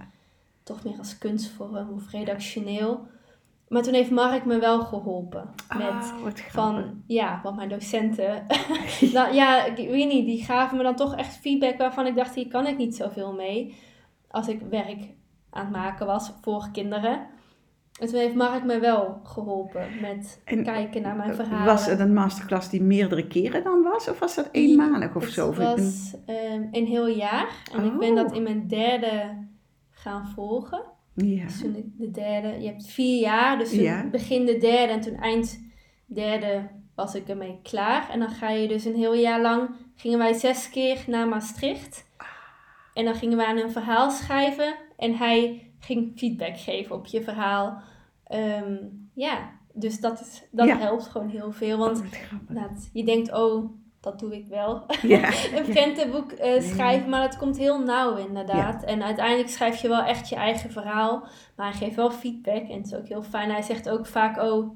[0.64, 3.08] toch meer als kunstvorm of redactioneel.
[3.68, 5.50] Maar toen heeft Mark me wel geholpen.
[5.78, 6.52] Met Ah, wat grappig.
[6.52, 8.46] van, ja, want mijn docenten,
[9.14, 12.36] nou, ja, ik weet niet, die gaven me dan toch echt feedback waarvan ik dacht,
[12.36, 13.76] hier kan ik niet zoveel mee.
[14.28, 15.00] Als ik werk
[15.50, 17.28] aan het maken was voor kinderen.
[18.00, 21.66] En toen heeft Mark me wel geholpen met En kijken naar mijn verhalen.
[21.66, 24.10] Was het een masterclass die meerdere keren dan was?
[24.10, 25.48] Of was dat eenmalig of het zo?
[25.48, 27.48] Of was ehm, een heel jaar.
[27.76, 28.36] En ik ben dat Oh.
[28.36, 29.46] in mijn derde
[29.90, 30.84] gaan volgen.
[31.16, 31.44] ja.
[31.46, 34.08] Dus toen de derde, je hebt vier jaar, dus toen Ja.
[34.12, 35.60] begin de derde en toen eind
[36.06, 38.10] derde was ik ermee klaar.
[38.10, 42.06] En dan ga je dus een heel jaar lang, gingen wij zes keer naar Maastricht.
[42.94, 47.24] En dan gingen we aan een verhaal schrijven en hij ging feedback geven op je
[47.24, 47.82] verhaal.
[48.28, 48.76] Ehm,
[49.14, 50.78] ja, dus dat, is, dat Ja.
[50.78, 51.78] helpt gewoon heel veel.
[51.78, 52.04] Want
[52.48, 53.70] het- je denkt, oh,
[54.00, 54.84] dat doe ik wel.
[55.02, 55.30] Ja.
[55.58, 58.84] een prentenboek eh, schrijven, maar dat komt heel nauw inderdaad.
[58.84, 62.78] En uiteindelijk schrijf je wel echt je eigen verhaal, maar hij geeft wel feedback en
[62.78, 63.52] het is ook heel fijn.
[63.52, 64.70] Hij zegt ook vaak, oh,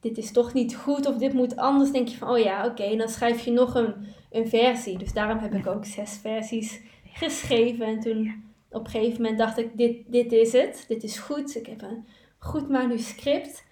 [0.00, 1.90] dit is toch niet goed of dit moet anders.
[1.92, 3.94] denk je van, oh ja, oké, en dan schrijf je nog een,
[4.30, 4.98] een versie.
[4.98, 6.80] Dus daarom heb ik ook zes versies
[7.12, 7.86] geschreven.
[7.86, 11.56] En toen op een gegeven moment dacht ik, dit, dit is het, dit is goed.
[11.56, 12.04] Ik heb een
[12.38, 13.64] goed manuscript.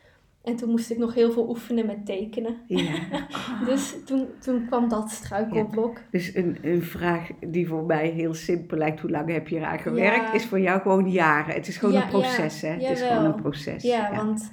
[0.42, 2.56] En toen moest ik nog heel veel oefenen met tekenen.
[2.66, 2.94] Ja.
[3.30, 3.66] Ah.
[3.68, 5.98] Dus toen, toen kwam dat struikelblok.
[6.10, 9.78] Dus een, een vraag die voor mij heel simpel lijkt, hoe lang heb je eraan
[9.78, 10.32] gewerkt, Ja.
[10.32, 11.54] is voor jou gewoon jaren.
[11.54, 12.68] Het is gewoon Ja, een proces, ja.
[12.68, 12.74] hè?
[12.74, 13.82] Het is gewoon een proces.
[13.82, 14.52] Ja, want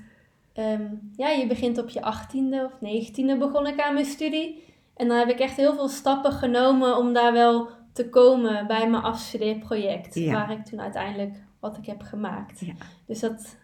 [0.53, 0.83] ehm,
[1.15, 4.63] ja, je begint op je achttiende of negentiende begon ik aan mijn studie.
[4.95, 8.89] En dan heb ik echt heel veel stappen genomen om daar wel te komen bij
[8.89, 10.15] mijn afstudeerproject.
[10.15, 10.33] Ja.
[10.33, 12.59] Waar ik toen uiteindelijk wat ik heb gemaakt.
[12.59, 12.73] Ja.
[13.07, 13.57] Dus dat,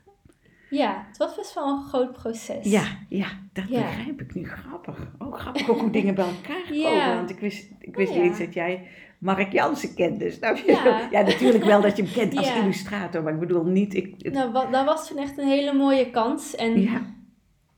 [0.70, 2.66] ja, het was best wel een groot proces.
[2.72, 3.82] Ja, ja, dat Ja.
[3.82, 4.48] begrijp ik nu.
[4.48, 5.12] Grappig.
[5.20, 7.16] Oh, grappig ook hoe dingen bij elkaar komen.
[7.16, 10.32] Want ik wist, ik wist Oh, niet eens dat jij Mark Jansen kende.
[10.32, 10.72] Snap je?
[10.72, 11.08] Ja.
[11.12, 13.24] ja, natuurlijk wel dat je hem kent als illustrator.
[13.24, 13.94] Maar ik bedoel niet...
[13.94, 16.56] Ik, het- Nou, dat was toen echt een hele mooie kans.
[16.56, 16.74] En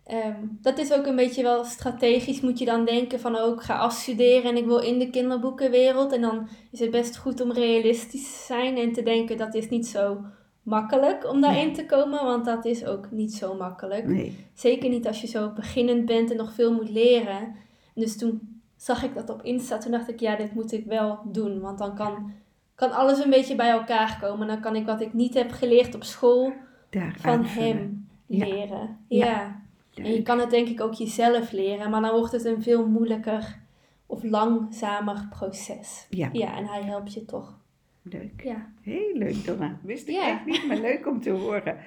[0.06, 3.78] Ehm, dat is ook een beetje wel strategisch, moet je dan denken van ook ga
[3.78, 6.12] afstuderen en ik wil in de kinderboekenwereld.
[6.14, 9.70] En dan is het best goed om realistisch te zijn en te denken dat is
[9.70, 10.22] niet zo
[10.64, 14.06] makkelijk om daarin te komen, want dat is ook niet zo makkelijk.
[14.08, 14.46] nee.
[14.54, 17.56] Zeker niet als je zo beginnend bent en nog veel moet leren.
[17.96, 21.20] Dus toen zag ik dat op Insta, toen dacht ik ja, dit moet ik wel
[21.26, 22.32] doen, want dan kan,
[22.76, 24.48] kan alles een beetje bij elkaar komen.
[24.48, 26.54] Dan kan ik wat ik niet heb geleerd op school
[26.90, 27.68] Daar van aanvullen.
[27.78, 28.46] hem Ja.
[28.46, 28.98] leren.
[29.08, 29.26] Ja.
[29.26, 29.64] ja.
[30.04, 32.88] En je kan het denk ik ook jezelf leren, maar dan wordt het een veel
[32.88, 33.60] moeilijker
[34.06, 36.08] of langzamer proces.
[36.10, 37.58] Ja, Ja, en hij helpt je toch.
[38.02, 38.42] leuk.
[38.44, 38.70] Ja.
[38.82, 39.80] Heel leuk, Donna.
[39.84, 40.28] Wist ik Ja.
[40.30, 41.78] echt niet, maar leuk om te horen.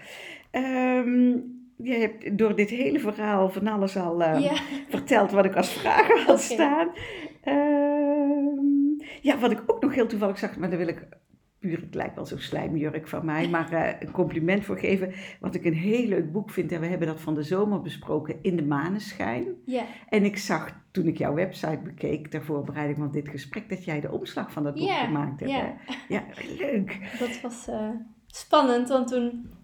[0.51, 1.31] Ehm,
[1.77, 4.55] je hebt door dit hele verhaal van alles al eh, Ja.
[4.89, 6.89] verteld wat ik als vragen had staan.
[7.43, 11.07] Ehm, ja, wat ik ook nog heel toevallig zag, maar daar wil ik
[11.69, 15.13] puur, het lijkt wel zo'n slijmjurk van mij, maar eh, een compliment voor geven.
[15.41, 18.37] Wat ik een heel leuk boek vind, en we hebben dat van de zomer besproken,
[18.43, 19.47] In de Maneschijn.
[19.65, 19.85] Ja.
[20.09, 24.01] En ik zag toen ik jouw website bekeek, ter voorbereiding van dit gesprek, dat jij
[24.01, 25.53] de omslag van dat boek Ja, gemaakt hebt.
[25.53, 25.75] ja.
[26.09, 26.25] ja,
[26.59, 27.17] leuk.
[27.19, 27.91] Dat was eh,
[28.27, 29.57] spannend, want toen...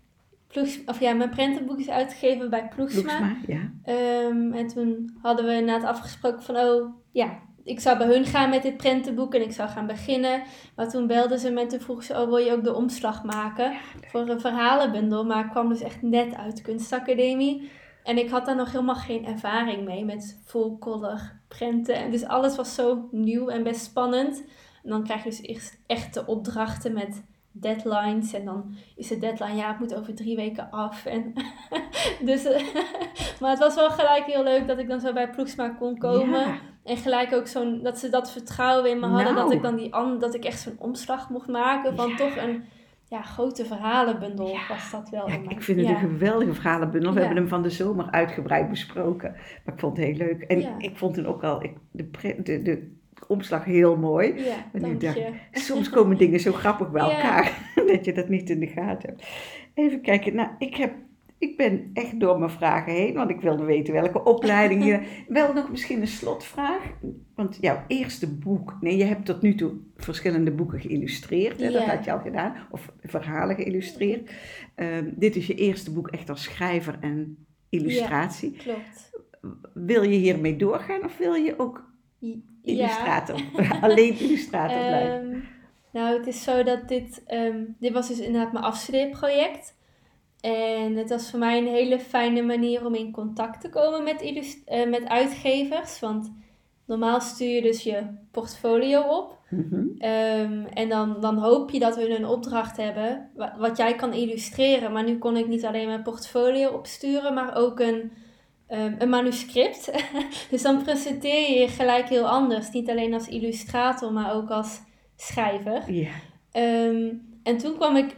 [0.46, 3.00] Ploegs, of ja, mijn prentenboek is uitgegeven bij Ploegsma.
[3.00, 3.72] Loeksma, ja.
[3.82, 8.50] Ehm, en toen hadden we inderdaad afgesproken van, oh ja, ik zou bij hun gaan
[8.50, 10.42] met dit prentenboek en ik zou gaan beginnen.
[10.76, 13.24] Maar toen belden ze me en toen vroegen ze, oh wil je ook de omslag
[13.24, 13.72] maken
[14.06, 15.24] voor een verhalenbundel.
[15.24, 17.70] Maar ik kwam dus echt net uit de kunstacademie.
[18.02, 21.94] En ik had daar nog helemaal geen ervaring mee met full color prenten.
[21.94, 24.44] En dus alles was zo nieuw en best spannend.
[24.82, 28.32] En dan krijg je dus eerst echte opdrachten met deadlines.
[28.32, 31.06] En dan is de deadline, ja, het moet over drie weken af.
[31.06, 31.32] En
[32.28, 32.44] dus,
[33.40, 36.40] maar het was wel gelijk heel leuk dat ik dan zo bij Ploegsma kon komen.
[36.40, 39.34] Ja, En gelijk ook zo'n, dat ze dat vertrouwen in me hadden.
[39.34, 39.44] Nou.
[39.46, 42.16] Dat ik dan die an, dat ik echt zo'n omslag mocht maken van Ja.
[42.16, 42.64] toch een
[43.08, 44.60] ja, grote verhalenbundel Ja.
[44.68, 45.28] was dat wel.
[45.28, 47.12] Ja, ik vind het een geweldige verhalenbundel.
[47.12, 49.30] We hebben hem van de zomer uitgebreid besproken.
[49.64, 50.42] Maar ik vond het heel leuk.
[50.42, 52.10] En ik vond het ook al, ik, de,
[52.42, 52.92] de, de
[53.26, 54.34] omslag heel mooi.
[54.44, 55.30] Ja, dank dacht, je.
[55.52, 57.72] Soms komen dingen zo grappig bij elkaar.
[57.86, 59.26] Dat je dat niet in de gaten hebt.
[59.74, 60.34] Even kijken.
[60.34, 60.92] Nou, ik, heb,
[61.38, 63.14] ik ben echt door mijn vragen heen.
[63.14, 65.00] Want ik wilde weten welke opleiding je...
[65.28, 66.82] Wel nog misschien een slotvraag.
[67.34, 68.76] Want jouw eerste boek...
[68.80, 71.60] Nee, je hebt tot nu toe verschillende boeken geïllustreerd.
[71.60, 71.70] Hè?
[71.70, 71.94] Dat Ja.
[71.94, 72.54] had je al gedaan.
[72.70, 74.30] Of verhalen geïllustreerd.
[74.74, 78.50] Ehm, dit is je eerste boek echt als schrijver en illustratie.
[78.56, 79.10] Klopt.
[79.74, 81.92] Wil je hiermee doorgaan of wil je ook
[82.62, 83.40] illustrator?
[83.80, 85.32] Alleen illustrator blijven?
[85.32, 85.38] Ehm,
[85.92, 89.76] nou, het is zo dat dit, ehm, dit was dus inderdaad mijn afstudeerproject.
[90.44, 94.22] En het was voor mij een hele fijne manier om in contact te komen met,
[94.64, 96.00] eh, met uitgevers.
[96.00, 96.32] Want
[96.86, 99.38] normaal stuur je dus je portfolio op.
[99.50, 99.84] Mhm.
[99.98, 104.12] Ehm, en dan, dan hoop je dat we een opdracht hebben wa- wat jij kan
[104.12, 104.92] illustreren.
[104.92, 108.12] Maar nu kon ik niet alleen mijn portfolio opsturen, maar ook een,
[108.66, 109.90] ehm, een manuscript.
[110.50, 112.70] dus dan presenteer je je gelijk heel anders.
[112.70, 114.80] Niet alleen als illustrator, maar ook als
[115.16, 115.92] schrijver.
[115.92, 116.10] Ja.
[116.52, 118.16] Ehm, en toen kwam ik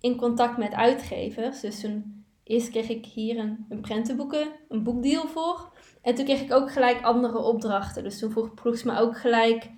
[0.00, 1.60] in contact met uitgevers.
[1.60, 5.72] Dus toen eerst kreeg ik hier een, een prentenboeken, een boekdeal voor.
[6.02, 8.02] En toen kreeg ik ook gelijk andere opdrachten.
[8.02, 9.70] Dus toen vroeg vroeg ze me ook gelijk,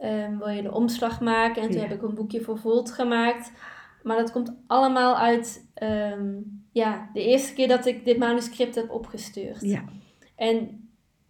[0.00, 1.62] ehm, wil je de omslag maken?
[1.62, 1.86] En toen Ja.
[1.86, 3.52] heb ik een boekje voor Volt gemaakt.
[4.02, 6.36] Maar dat komt allemaal uit ehm,
[6.72, 9.60] ja, de eerste keer dat ik dit manuscript heb opgestuurd.
[9.60, 9.84] Ja.
[10.36, 10.88] En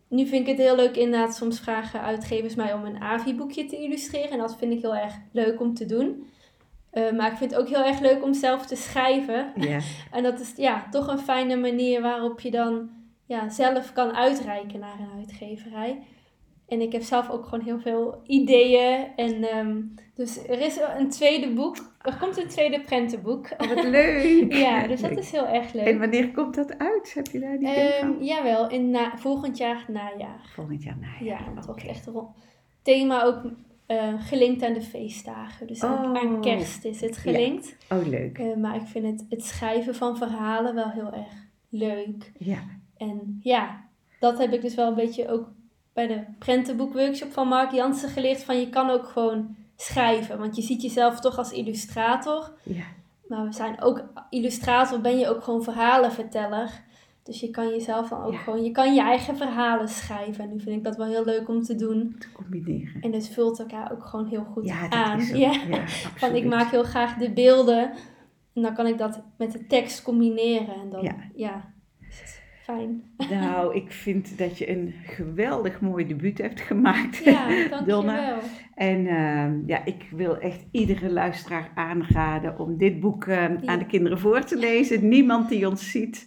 [0.09, 3.77] nu vind ik het heel leuk, inderdaad, soms vragen uitgevers mij om een AVI-boekje te
[3.77, 4.31] illustreren.
[4.31, 6.27] En dat vind ik heel erg leuk om te doen.
[7.07, 9.53] Eh, maar ik vind het ook heel erg leuk om zelf te schrijven.
[10.13, 12.91] En dat is ja, toch een fijne manier waarop je dan
[13.25, 16.03] ja, zelf kan uitreiken naar een uitgeverij.
[16.69, 19.07] En ik heb zelf ook gewoon heel veel ideeën.
[19.17, 19.81] En ehm,
[20.15, 21.77] dus er is een tweede boek.
[22.03, 23.49] Er komt een tweede prentenboek.
[23.59, 24.53] Oh, wat leuk.
[24.67, 25.19] ja, dus dat Leuk.
[25.19, 25.87] is heel erg leuk.
[25.87, 27.15] En wanneer komt dat uit?
[27.15, 28.25] Heb je daar niet Ehm, van?
[28.25, 30.51] jawel, in na, volgend jaar najaar.
[30.55, 31.25] Volgend jaar najaar.
[31.25, 32.27] Ja, het wordt echt een
[32.83, 33.41] thema ook
[33.89, 35.67] eh, gelinkt aan de feestdagen.
[35.67, 36.17] Dus aan, Oh.
[36.23, 37.77] aan kerst is het gelinkt.
[37.91, 38.39] Oh, leuk.
[38.39, 41.33] Eh, maar ik vind het, het schrijven van verhalen wel heel erg
[41.69, 42.33] leuk.
[42.39, 42.59] Ja.
[42.97, 43.85] En ja,
[44.21, 45.49] dat heb ik dus wel een beetje ook
[45.93, 48.45] bij de prentenboekworkshop van Mark Jansen geleerd.
[48.45, 50.39] Van je kan ook gewoon schrijven.
[50.39, 52.53] Want je ziet jezelf toch als illustrator.
[52.63, 52.85] Ja.
[53.29, 56.83] Maar we zijn ook illustrator, ben je ook gewoon verhalenverteller.
[57.29, 58.39] Dus je kan jezelf dan ook Ja.
[58.39, 60.45] gewoon, je kan je eigen verhalen schrijven.
[60.45, 62.17] En nu vind ik dat wel heel leuk om te doen.
[62.19, 63.01] Te combineren.
[63.01, 65.19] En het vult elkaar ook gewoon heel goed Ja, dat aan.
[65.21, 65.31] is.
[65.45, 65.53] Ja.
[65.69, 65.87] Ja,
[66.17, 67.91] Van ik maak heel graag de beelden.
[68.55, 70.75] En dan kan ik dat met de tekst combineren.
[70.75, 71.15] En dan, Ja.
[71.35, 71.73] ja,
[72.09, 73.03] is het fijn.
[73.31, 77.17] Nou, ik vind dat je een geweldig mooi debuut hebt gemaakt.
[77.25, 77.47] Ja,
[77.87, 78.39] Donna.
[78.75, 83.87] En ehm, ja, ik wil echt iedere luisteraar aanraden om dit boek eh, aan de
[83.87, 85.09] kinderen voor te lezen.
[85.09, 86.27] Niemand die ons ziet.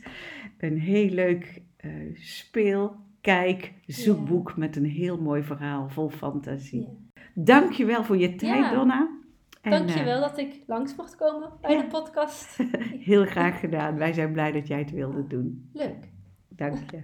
[0.62, 6.82] Een heel leuk eh, speel, kijk, zoekboek met een heel mooi verhaal vol fantasie.
[6.82, 7.22] Ja.
[7.34, 8.74] Dank je wel voor je tijd, Ja.
[8.74, 9.10] Donna.
[9.62, 11.82] En, Dankjewel eh, dat ik langs mocht komen bij Ja.
[11.82, 12.58] de podcast.
[13.10, 13.98] heel graag gedaan.
[13.98, 15.70] Wij zijn blij dat jij het wilde doen.
[15.74, 16.10] Leuk.
[16.50, 17.04] Dank je.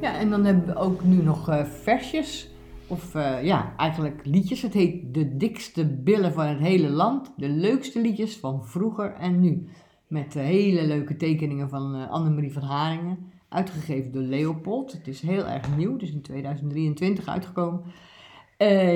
[0.00, 2.50] Ja, en dan hebben we ook nu nog eh, versjes.
[2.92, 4.62] Of eh, ja, eigenlijk liedjes.
[4.62, 7.32] Het heet De dikste billen van het hele land.
[7.36, 9.68] De leukste liedjes van vroeger en nu.
[10.06, 13.32] Met eh, hele leuke tekeningen van eh, Annemarie van Haringen.
[13.48, 14.92] Uitgegeven door Leopold.
[14.92, 15.96] Het is heel erg nieuw.
[15.96, 17.82] Is in 2023 uitgekomen.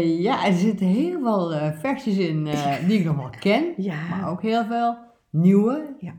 [0.03, 2.45] Ja, er zitten heel veel versjes in
[2.87, 3.75] die ik nog wel ken.
[3.77, 4.09] Ja.
[4.09, 4.97] Maar ook heel veel
[5.31, 6.15] nieuwe Ja.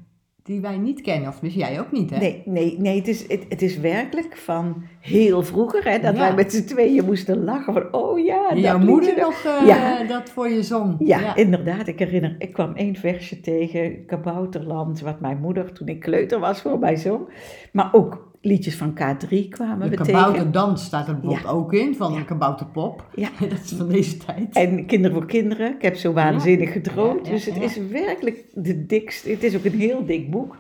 [0.48, 1.28] Die wij niet kennen.
[1.30, 2.18] Of tenminste, jij ook niet, hè?
[2.18, 6.20] Nee, nee, nee het, is, het, het is werkelijk van heel vroeger, hè, dat Ja.
[6.20, 9.44] wij met z'n tweeën moesten lachen van, oh ja, dat Jouw moeder nog.
[9.44, 10.04] nog eh, Ja.
[10.04, 10.96] dat voor je zong.
[11.00, 11.88] Ja, inderdaad.
[11.88, 16.62] Ik herinner, ik kwam één versje tegen, Kabouterland, wat mijn moeder toen ik kleuter was
[16.62, 17.30] voor mij zong.
[17.72, 21.50] Maar ook liedjes van K3 kwamen De kabouterdans staat er bijvoorbeeld Ja.
[21.50, 22.18] ook in, van Ja.
[22.20, 23.06] de kabouterpop.
[23.16, 23.30] Ja.
[23.50, 24.56] dat is van deze tijd.
[24.56, 25.76] En Kinderen voor Kinderen.
[25.76, 26.74] Ik heb zo waanzinnig Ja.
[26.74, 27.26] gedroomd.
[27.26, 27.62] Ja, ja, dus het ja.
[27.62, 29.30] is werkelijk de dikste.
[29.30, 30.58] Het is ook een heel dik boek.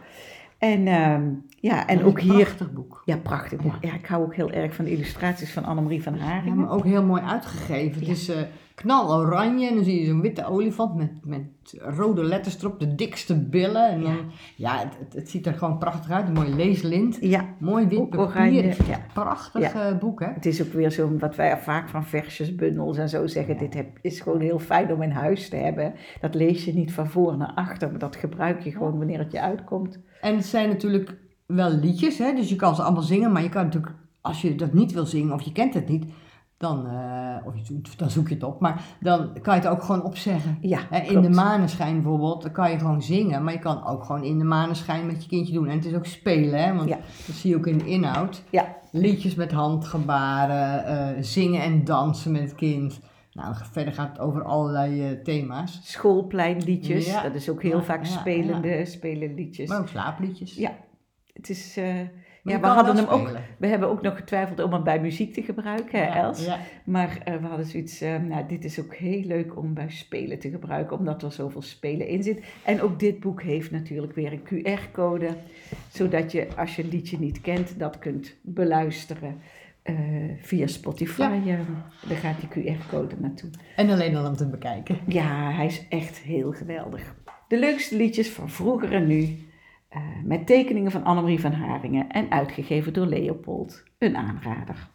[0.58, 1.24] En ehm,
[1.60, 2.34] ja, en ook een hier...
[2.34, 3.02] prachtig boek.
[3.06, 3.74] Ja, prachtig boek.
[3.82, 6.58] Ja, ik hou ook heel erg van de illustraties van Annemarie van Ja, Haringen.
[6.58, 8.06] maar ook heel mooi uitgegeven.
[8.06, 8.34] Het Ja.
[8.78, 11.42] Knaloranje en dan zie je zo'n witte olifant met, met
[11.78, 13.90] rode letters erop, de dikste billen.
[13.90, 14.18] En dan,
[14.56, 17.18] ja, het, het, het ziet er gewoon prachtig uit, een mooi leeslint.
[17.22, 18.20] Ja, Mooi wit papier.
[18.20, 18.62] oranje.
[18.63, 19.00] Ja.
[19.13, 20.28] Prachtig eh, boek, hè?
[20.28, 23.88] Het is ook weer zo'n, wat wij vaak van versjesbundels en zo zeggen, dit heb,
[24.02, 25.94] is gewoon heel fijn om in huis te hebben.
[26.22, 29.32] Dat lees je niet van voor naar achter, maar dat gebruik je gewoon wanneer het
[29.32, 30.00] je uitkomt.
[30.22, 32.34] En het zijn natuurlijk wel liedjes, hè?
[32.34, 35.06] dus je kan ze allemaal zingen, maar je kan natuurlijk, als je dat niet wil
[35.06, 36.06] zingen of je kent het niet,
[36.58, 39.84] dan, eh, of je, dan zoek je het op, maar dan kan je het ook
[39.84, 40.58] gewoon opzeggen.
[40.62, 44.24] Ja, in de maneschijn bijvoorbeeld, dan kan je gewoon zingen, maar je kan ook gewoon
[44.24, 45.67] in de maneschijn met je kindje doen.
[45.67, 46.76] En het is ook spelen, hè?
[46.76, 46.98] want Ja.
[47.26, 48.43] dat zie je ook in de inhoud.
[48.50, 48.76] Ja.
[48.91, 53.00] Liedjes met handgebaren, eh, zingen en dansen met het kind.
[53.34, 57.23] Nou, verder gaat het over allerlei eh, thema's, Schoolpleinliedjes, Ja.
[57.23, 59.69] dat is ook heel vaak spelende, spelende liedjes.
[59.69, 60.56] maar ook slaapliedjes.
[60.56, 60.71] Ja,
[61.34, 61.79] het is...
[62.48, 65.41] ja, we hadden hem ook, we hebben ook nog getwijfeld om hem bij muziek te
[65.41, 66.45] gebruiken, hè, Els?
[66.45, 66.60] ja.
[66.83, 70.39] Maar eh, we hadden zoiets, eh, nou, dit is ook heel leuk om bij spelen
[70.39, 72.43] te gebruiken, omdat er zoveel spelen in zit.
[72.63, 75.29] En ook dit boek heeft natuurlijk weer een QR-code,
[75.91, 79.41] zodat je, als je een liedje niet kent, dat kunt beluisteren
[79.81, 79.95] eh,
[80.41, 81.39] via Spotify.
[81.43, 81.58] Ja.
[82.08, 83.50] daar gaat die QR-code naartoe.
[83.75, 84.98] En alleen al om te bekijken.
[85.08, 87.15] Ja, hij is echt heel geweldig.
[87.48, 89.46] De leukste liedjes van vroeger en nu.
[89.98, 93.83] Eh, met tekeningen van Annemarie van Haringen en uitgegeven door Leopold.
[93.98, 94.87] Een aanrader.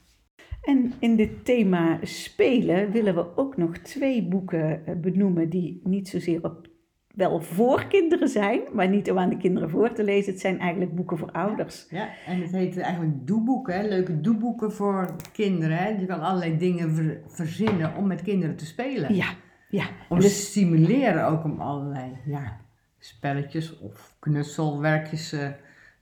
[0.62, 6.08] En in dit thema spelen willen we ook nog twee boeken eh, benoemen die niet
[6.08, 6.66] zozeer op,
[7.14, 10.32] wel voor kinderen zijn, maar niet om aan de kinderen voor te lezen.
[10.32, 11.86] Het zijn eigenlijk boeken voor ouders.
[11.90, 15.76] Ja, en het heet eigenlijk doeboeken, leuke doeboeken voor kinderen.
[15.76, 15.88] Hè?
[15.88, 19.14] Je kan allerlei dingen ver- verzinnen om met kinderen te spelen.
[19.14, 19.26] Ja,
[19.70, 19.84] ja.
[20.08, 22.60] Om En te dus- stimuleren ook om allerlei ja,
[23.04, 25.48] spelletjes of knutselwerkjes eh,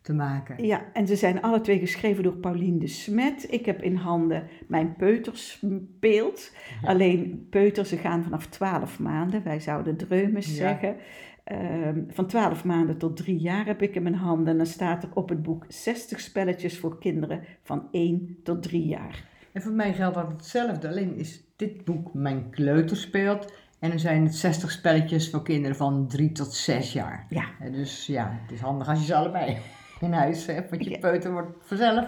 [0.02, 0.64] te maken.
[0.64, 3.46] Ja, en ze zijn alle twee geschreven door Paulien de Smet.
[3.52, 5.50] Ik heb in handen Mijn Peuters
[5.96, 6.52] speelt.
[6.84, 9.42] Alleen peuters, ze gaan vanaf 12 maanden.
[9.44, 10.52] Wij zouden dreumes Ja.
[10.54, 10.96] zeggen.
[11.44, 14.46] Ehm, van 12 maanden tot 3 jaar heb ik in mijn handen.
[14.48, 18.86] En dan staat er op het boek 60 spelletjes voor kinderen van 1 tot 3
[18.86, 19.28] jaar.
[19.52, 23.52] En voor mij geldt dat hetzelfde, alleen is dit boek Mijn Kleuter speelt.
[23.80, 27.26] En er zijn het 60 spelletjes voor kinderen van 3 tot 6 jaar.
[27.28, 29.56] Ja, En dus ja, het is handig als je ze allebei
[30.00, 30.98] in huis hebt, want je Ja.
[30.98, 32.06] peuter wordt vanzelf,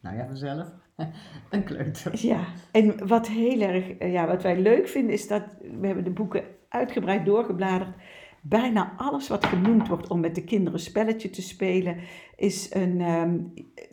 [0.00, 0.68] nou ja, vanzelf,
[1.50, 2.26] een kleuter.
[2.26, 2.40] ja.
[2.72, 5.42] En wat heel erg, eh, ja, wat wij leuk vinden is dat
[5.80, 7.94] we hebben de boeken uitgebreid doorgebladerd.
[8.42, 11.96] Bijna alles wat genoemd wordt om met de kinderen spelletje te spelen,
[12.36, 13.38] is een, ehm,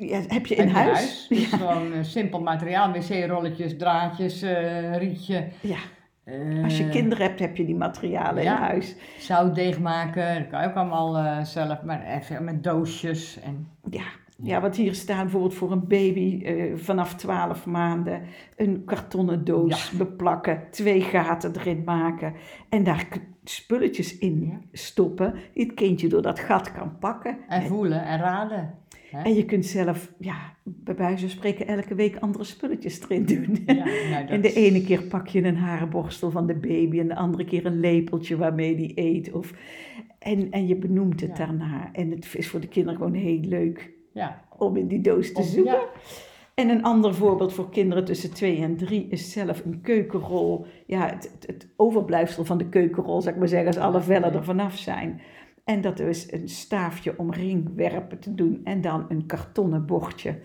[0.07, 1.25] ja, heb je in Heb je huis.
[1.29, 5.47] Dus gewoon eh, simpel materiaal, wc-rolletjes, draadjes, eh, rietje.
[5.61, 5.77] Ja,
[6.63, 8.57] als je eh, kinderen hebt, heb je die materialen ja.
[8.57, 8.95] in huis.
[9.17, 14.03] Zoutdeeg maken, dat kan je ook allemaal eh, zelf, maar even met doosjes en Ja.
[14.43, 18.21] ja, want hier staan bijvoorbeeld voor een baby eh, vanaf 12 maanden
[18.55, 22.33] een kartonnen doos beplakken, twee gaten erin maken
[22.69, 23.07] en daar
[23.43, 27.37] spulletjes in stoppen, die het kindje door dat gat kan pakken.
[27.47, 28.75] en voelen en raden.
[29.11, 29.21] Hè?
[29.21, 33.63] En je kunt zelf, ja, bij wijze van spreken, elke week andere spulletjes erin doen.
[33.65, 33.73] Ja,
[34.09, 37.15] nou, En de is- ene keer pak je een harenborstel van de baby en de
[37.15, 39.31] andere keer een lepeltje waarmee die eet.
[39.31, 39.53] Of,
[40.19, 41.45] en, en je benoemt het Ja.
[41.45, 41.89] daarna.
[41.93, 45.39] En het is voor de kinderen gewoon heel leuk Ja, om in die doos te
[45.39, 45.79] Om- zoeken.
[46.53, 50.65] En een ander voorbeeld voor kinderen tussen 2 en 3 is zelf een keukenrol.
[50.85, 54.33] Ja, het, het, het overblijfsel van de keukenrol, zou ik maar zeggen, als alle vellen
[54.33, 55.21] er vanaf zijn.
[55.67, 60.39] En dat is een staafje om ringwerpen te doen en dan een kartonnen bordje.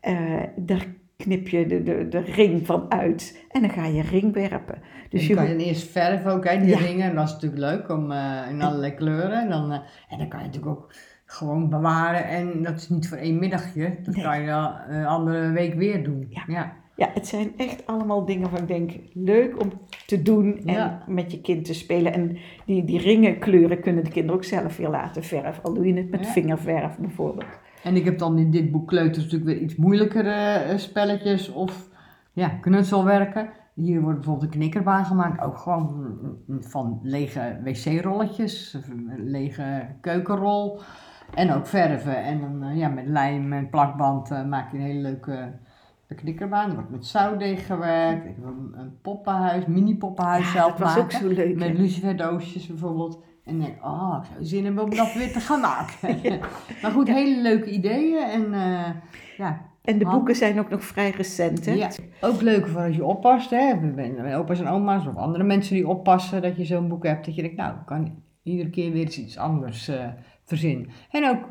[0.00, 0.86] Eh, daar
[1.16, 4.78] knip je de, de, de ring van uit en dan ga je ringwerpen.
[4.80, 6.78] Dus Dus je je kan je eerst verven ook, hè, die Ja.
[6.78, 7.08] ringen.
[7.10, 9.40] En dat is natuurlijk leuk om eh, in allerlei kleuren.
[9.40, 10.92] En dan, eh, en dan kan je natuurlijk ook
[11.24, 12.24] gewoon bewaren.
[12.28, 13.96] En dat is niet voor één middagje.
[14.02, 14.24] Dat Nee.
[14.24, 14.50] kan je
[14.88, 16.26] een andere week weer doen.
[16.28, 16.42] Ja.
[16.46, 16.72] ja.
[16.96, 19.72] Ja, het zijn echt allemaal dingen van ik denk leuk om
[20.06, 21.02] te doen en Ja.
[21.06, 22.12] met je kind te spelen.
[22.12, 22.36] En
[22.66, 25.62] die, die ringenkleuren kunnen de kinderen ook zelf weer laten verven.
[25.62, 26.30] Al doe je het met Ja.
[26.32, 27.58] vingerverf bijvoorbeeld.
[27.82, 31.88] En ik heb dan in dit boek Kleuters natuurlijk weer iets moeilijkere eh, spelletjes of
[32.32, 33.48] ja, knutselwerken.
[33.74, 36.16] Hier wordt bijvoorbeeld een knikkerbaan gemaakt, ook gewoon
[36.46, 38.78] mm, van lege wc-rolletjes,
[39.16, 40.80] lege keukenrol.
[41.34, 42.22] En ook verven.
[42.24, 45.52] En dan eh, ja, met lijm en plakband eh, maak je een hele leuke
[46.08, 46.68] eh, knikkerbaan.
[46.68, 48.24] Er wordt met zoutdeeg gewerkt.
[48.26, 51.02] Ik wil een, een poppenhuis, mini-poppenhuis Ja, zelf maken.
[51.02, 51.56] ook zo leuk.
[51.56, 53.22] Met luciferdoosjes bijvoorbeeld.
[53.44, 56.18] En denk, oh, ik zou zin hebben om dat weer te gaan maken.
[56.82, 58.22] maar goed, hele leuke ideeën.
[58.28, 58.90] En eh,
[59.36, 61.66] ja, En de hand- boeken zijn ook nog vrij recent.
[61.66, 61.72] Hè?
[61.72, 61.90] ja,
[62.20, 63.50] ook leuk voor als je oppast.
[63.50, 63.76] Hè.
[63.94, 66.42] Bij opa's en oma's of andere mensen die oppassen.
[66.42, 67.26] Dat je zo'n boek hebt.
[67.26, 70.06] Dat je denkt, nou, ik kan iedere keer weer eens iets anders eh,
[70.44, 70.88] verzinnen.
[71.10, 71.44] En ook,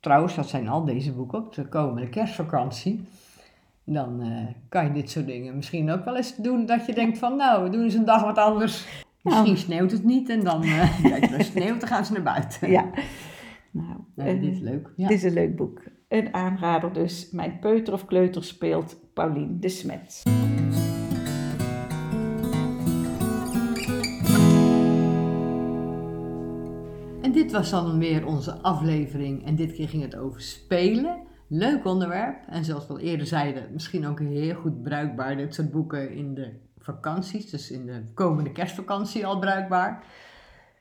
[0.00, 3.04] trouwens, dat zijn al deze boeken op de komende kerstvakantie.
[3.92, 6.66] Dan eh, kan je dit soort dingen misschien ook wel eens doen.
[6.66, 9.04] Dat je denkt van, nou, we doen eens een dag wat anders.
[9.22, 12.22] Misschien sneeuwt het niet en dan, eh ja, als het sneeuwt, dan gaan ze naar
[12.22, 12.70] buiten.
[12.70, 12.90] Ja.
[13.70, 14.92] Nou, eh, dit is leuk.
[14.96, 15.08] Ja.
[15.08, 15.82] Dit is een leuk boek.
[16.08, 17.30] Een aanrader dus.
[17.30, 20.22] Mijn peuter of kleuter speelt Paulien de Smet.
[27.22, 29.46] En dit was dan weer onze aflevering.
[29.46, 31.28] En dit keer ging het over spelen.
[31.52, 32.36] Leuk onderwerp.
[32.48, 35.36] En zoals we al eerder zeiden, misschien ook heel goed bruikbaar.
[35.36, 37.50] Dit soort boeken in de vakanties.
[37.50, 40.04] Dus in de komende kerstvakantie al bruikbaar.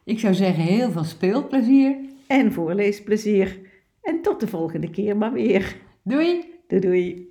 [0.05, 1.97] ik zou zeggen, heel veel speelplezier.
[2.27, 3.61] En voorleesplezier.
[4.03, 5.77] En tot de volgende keer maar weer.
[6.03, 6.55] Doei!
[6.67, 7.26] Doei doei.